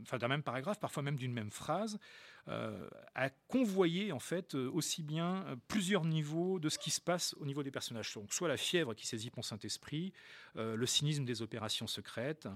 enfin 0.00 0.16
d'un 0.16 0.28
même 0.28 0.42
paragraphe, 0.42 0.80
parfois 0.80 1.02
même 1.02 1.16
d'une 1.16 1.34
même 1.34 1.50
phrase, 1.50 1.98
à 2.46 3.30
convoyer 3.48 4.12
en 4.12 4.18
fait 4.18 4.54
aussi 4.54 5.02
bien 5.02 5.44
plusieurs 5.68 6.04
niveaux 6.04 6.58
de 6.58 6.68
ce 6.68 6.78
qui 6.78 6.90
se 6.90 7.00
passe 7.00 7.34
au 7.38 7.46
niveau 7.46 7.62
des 7.62 7.70
personnages. 7.70 8.12
Donc, 8.14 8.32
soit 8.32 8.48
la 8.48 8.56
fièvre 8.56 8.94
qui 8.94 9.06
saisit 9.06 9.30
mon 9.36 9.42
Saint-Esprit, 9.42 10.12
euh, 10.56 10.76
le 10.76 10.86
cynisme 10.86 11.24
des 11.24 11.42
opérations 11.42 11.86
secrètes, 11.86 12.48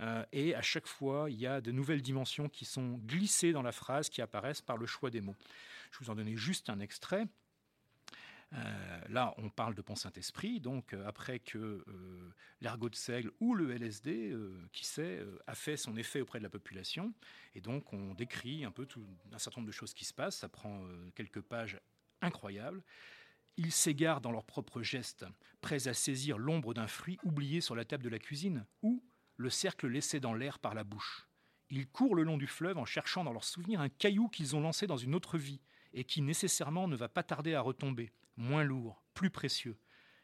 euh, 0.00 0.24
et 0.32 0.54
à 0.54 0.62
chaque 0.62 0.86
fois, 0.86 1.30
il 1.30 1.40
y 1.40 1.46
a 1.46 1.60
de 1.60 1.72
nouvelles 1.72 2.02
dimensions 2.02 2.48
qui 2.48 2.64
sont 2.64 3.00
glissées 3.06 3.52
dans 3.52 3.62
la 3.62 3.72
phrase, 3.72 4.08
qui 4.08 4.22
apparaissent 4.22 4.62
par 4.62 4.76
le 4.76 4.86
choix 4.86 5.10
des 5.10 5.20
mots. 5.20 5.36
Je 5.90 5.98
vous 5.98 6.10
en 6.10 6.14
donner 6.14 6.36
juste 6.36 6.70
un 6.70 6.80
extrait. 6.80 7.26
Euh, 8.54 9.00
là, 9.08 9.34
on 9.38 9.50
parle 9.50 9.74
de 9.74 9.82
Pont 9.82 9.96
Saint-Esprit, 9.96 10.60
donc 10.60 10.94
après 11.06 11.40
que 11.40 11.84
l'ergot 12.60 12.88
de 12.88 12.94
seigle 12.94 13.32
ou 13.40 13.54
le 13.54 13.72
LSD, 13.72 14.36
qui 14.72 14.84
sait, 14.84 15.24
a 15.46 15.54
fait 15.54 15.76
son 15.76 15.96
effet 15.96 16.20
auprès 16.20 16.38
de 16.38 16.44
la 16.44 16.50
population. 16.50 17.12
Et 17.54 17.60
donc, 17.60 17.92
on 17.92 18.14
décrit 18.14 18.64
un 18.64 18.70
peu 18.70 18.86
un 19.32 19.38
certain 19.38 19.60
nombre 19.60 19.68
de 19.68 19.76
choses 19.76 19.92
qui 19.92 20.04
se 20.04 20.14
passent. 20.14 20.36
Ça 20.36 20.48
prend 20.48 20.84
quelques 21.14 21.40
pages 21.40 21.80
incroyables. 22.22 22.82
Ils 23.56 23.72
s'égarent 23.72 24.20
dans 24.20 24.32
leurs 24.32 24.44
propres 24.44 24.82
gestes, 24.82 25.24
prêts 25.60 25.86
à 25.86 25.94
saisir 25.94 26.38
l'ombre 26.38 26.74
d'un 26.74 26.88
fruit 26.88 27.18
oublié 27.22 27.60
sur 27.60 27.76
la 27.76 27.84
table 27.84 28.02
de 28.02 28.08
la 28.08 28.18
cuisine, 28.18 28.66
ou 28.82 29.04
le 29.36 29.50
cercle 29.50 29.86
laissé 29.86 30.18
dans 30.18 30.34
l'air 30.34 30.58
par 30.58 30.74
la 30.74 30.84
bouche. 30.84 31.28
Ils 31.70 31.86
courent 31.86 32.16
le 32.16 32.24
long 32.24 32.36
du 32.36 32.46
fleuve 32.46 32.78
en 32.78 32.84
cherchant 32.84 33.24
dans 33.24 33.32
leurs 33.32 33.44
souvenirs 33.44 33.80
un 33.80 33.88
caillou 33.88 34.28
qu'ils 34.28 34.56
ont 34.56 34.60
lancé 34.60 34.86
dans 34.86 34.96
une 34.96 35.14
autre 35.14 35.38
vie, 35.38 35.60
et 35.92 36.04
qui 36.04 36.20
nécessairement 36.20 36.88
ne 36.88 36.96
va 36.96 37.08
pas 37.08 37.22
tarder 37.22 37.54
à 37.54 37.60
retomber, 37.60 38.12
moins 38.36 38.64
lourd, 38.64 39.02
plus 39.14 39.30
précieux. 39.30 39.76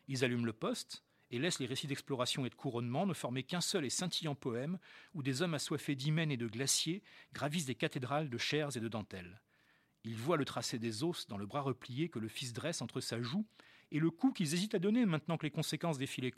Ils 0.08 0.24
allument 0.24 0.46
le 0.46 0.52
poste, 0.52 1.04
et 1.30 1.38
laissent 1.38 1.60
les 1.60 1.66
récits 1.66 1.86
d'exploration 1.86 2.44
et 2.44 2.50
de 2.50 2.54
couronnement 2.54 3.06
ne 3.06 3.14
former 3.14 3.42
qu'un 3.42 3.60
seul 3.60 3.84
et 3.84 3.90
scintillant 3.90 4.34
poème 4.34 4.78
où 5.14 5.22
des 5.22 5.42
hommes 5.42 5.54
assoiffés 5.54 5.94
d'hymens 5.94 6.32
et 6.32 6.36
de 6.36 6.46
glaciers 6.46 7.02
gravissent 7.32 7.66
des 7.66 7.74
cathédrales 7.74 8.30
de 8.30 8.38
chairs 8.38 8.76
et 8.76 8.80
de 8.80 8.88
dentelles. 8.88 9.40
Il 10.04 10.16
voit 10.16 10.36
le 10.36 10.44
tracé 10.44 10.78
des 10.78 11.04
os 11.04 11.28
dans 11.28 11.36
le 11.36 11.46
bras 11.46 11.60
replié 11.60 12.08
que 12.08 12.18
le 12.18 12.28
fils 12.28 12.52
dresse 12.52 12.82
entre 12.82 13.00
sa 13.00 13.20
joue 13.20 13.46
et 13.92 13.98
le 13.98 14.10
coup 14.10 14.32
qu'ils 14.32 14.54
hésitent 14.54 14.74
à 14.74 14.78
donner 14.78 15.04
maintenant 15.06 15.36
que 15.36 15.44
les 15.44 15.50
conséquences 15.50 15.98
défient 15.98 16.20
les. 16.20 16.32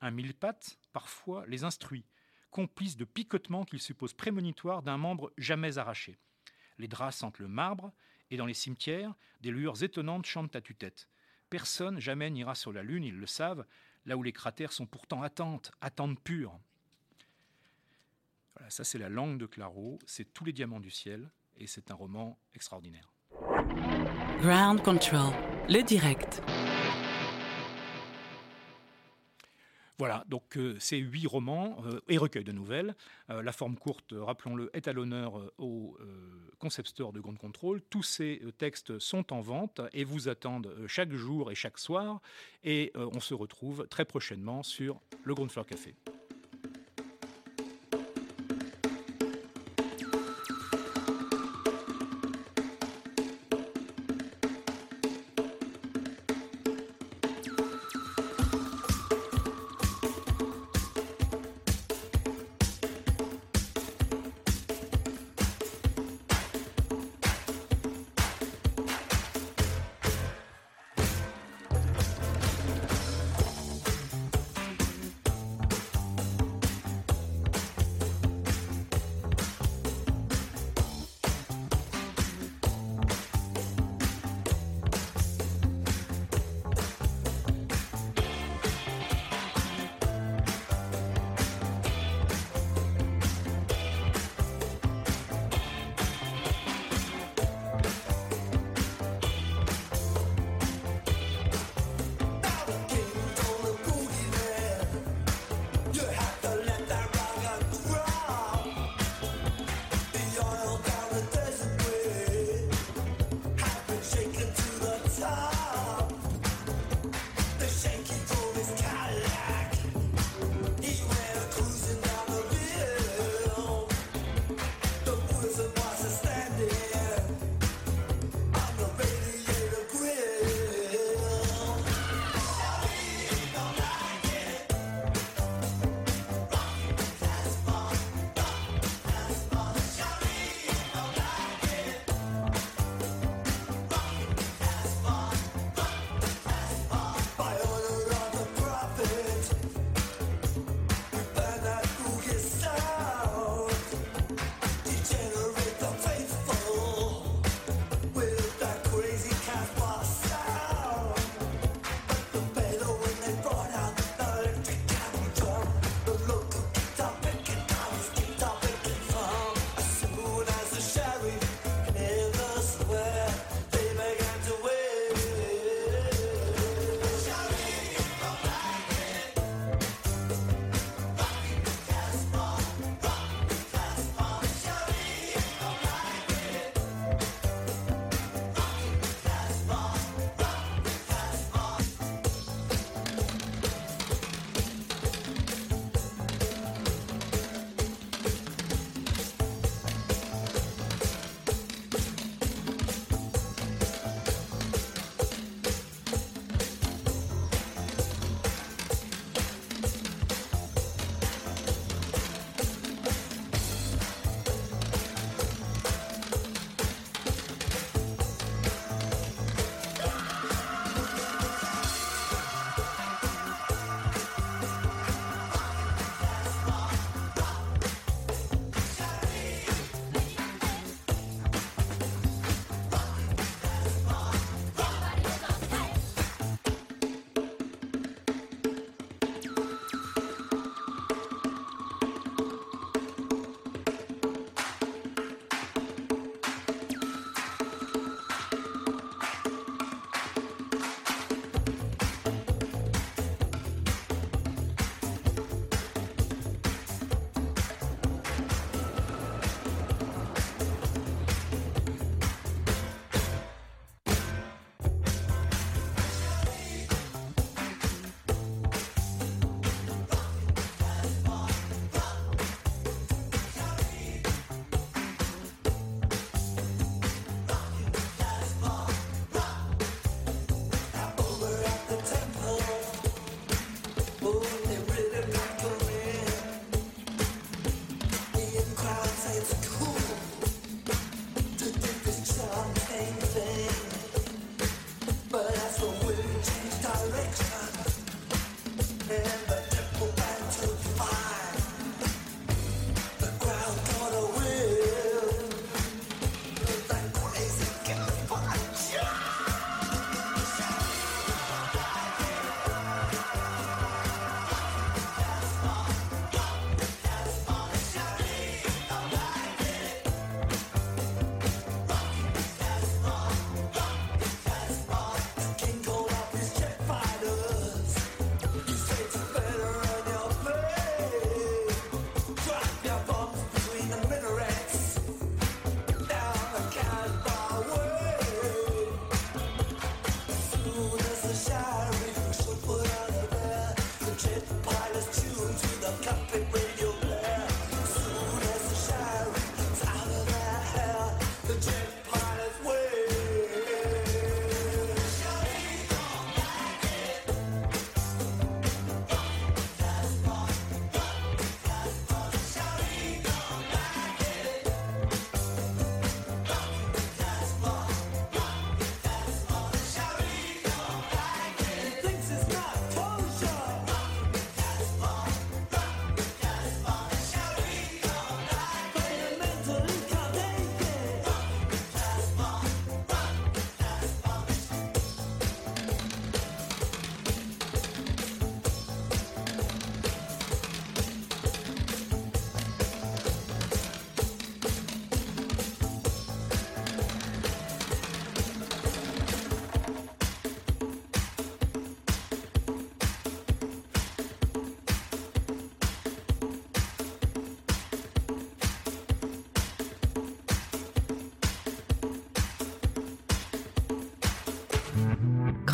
Un 0.00 0.10
mille-pattes, 0.10 0.78
parfois, 0.92 1.46
les 1.46 1.64
instruit, 1.64 2.04
complice 2.50 2.96
de 2.96 3.04
picotements 3.04 3.64
qu'il 3.64 3.80
suppose 3.80 4.12
prémonitoires 4.12 4.82
d'un 4.82 4.98
membre 4.98 5.32
jamais 5.38 5.78
arraché. 5.78 6.18
Les 6.78 6.88
draps 6.88 7.16
sentent 7.16 7.38
le 7.38 7.48
marbre, 7.48 7.92
et 8.34 8.36
dans 8.36 8.46
les 8.46 8.54
cimetières, 8.54 9.14
des 9.40 9.50
lueurs 9.50 9.82
étonnantes 9.82 10.26
chantent 10.26 10.56
à 10.56 10.60
tue-tête. 10.60 11.08
Personne 11.50 12.00
jamais 12.00 12.30
n'ira 12.30 12.54
sur 12.54 12.72
la 12.72 12.82
Lune, 12.82 13.04
ils 13.04 13.16
le 13.16 13.26
savent, 13.26 13.64
là 14.06 14.16
où 14.16 14.22
les 14.22 14.32
cratères 14.32 14.72
sont 14.72 14.86
pourtant 14.86 15.22
attentes, 15.22 15.70
attentes 15.80 16.18
pures. 16.20 16.58
Voilà, 18.54 18.70
ça 18.70 18.82
c'est 18.84 18.98
la 18.98 19.08
langue 19.08 19.38
de 19.38 19.46
Claro, 19.46 19.98
c'est 20.06 20.32
tous 20.32 20.44
les 20.44 20.52
diamants 20.52 20.80
du 20.80 20.90
ciel, 20.90 21.30
et 21.56 21.66
c'est 21.66 21.90
un 21.90 21.94
roman 21.94 22.38
extraordinaire. 22.54 23.12
Ground 24.40 24.82
Control, 24.82 25.32
le 25.68 25.82
direct. 25.82 26.42
Voilà, 29.98 30.24
donc 30.28 30.56
euh, 30.56 30.76
ces 30.80 30.96
huit 30.96 31.26
romans 31.26 31.76
euh, 31.86 32.00
et 32.08 32.18
recueils 32.18 32.42
de 32.42 32.50
nouvelles. 32.50 32.96
Euh, 33.30 33.42
la 33.42 33.52
forme 33.52 33.76
courte, 33.76 34.12
rappelons-le, 34.16 34.68
est 34.74 34.88
à 34.88 34.92
l'honneur 34.92 35.52
au 35.58 35.96
Concept 36.58 36.88
Store 36.88 37.12
de 37.12 37.20
Ground 37.20 37.38
Control. 37.38 37.80
Tous 37.90 38.02
ces 38.02 38.40
textes 38.58 38.98
sont 38.98 39.32
en 39.32 39.40
vente 39.40 39.80
et 39.92 40.04
vous 40.04 40.28
attendent 40.28 40.74
chaque 40.88 41.12
jour 41.12 41.52
et 41.52 41.54
chaque 41.54 41.78
soir. 41.78 42.20
Et 42.64 42.92
on 42.96 43.20
se 43.20 43.34
retrouve 43.34 43.86
très 43.88 44.04
prochainement 44.04 44.62
sur 44.62 45.00
le 45.24 45.34
Ground 45.34 45.50
Floor 45.50 45.66
Café. 45.66 45.94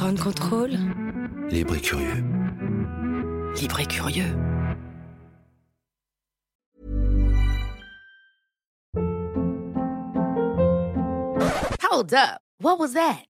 Grand 0.00 0.18
contrôle. 0.18 0.78
Libre 1.50 1.74
et 1.74 1.80
curieux. 1.80 2.24
Libre 3.60 3.80
et 3.80 3.84
curieux. 3.84 4.34
Hold 11.82 12.14
up. 12.14 12.40
What 12.62 12.78
was 12.78 12.94
that? 12.94 13.29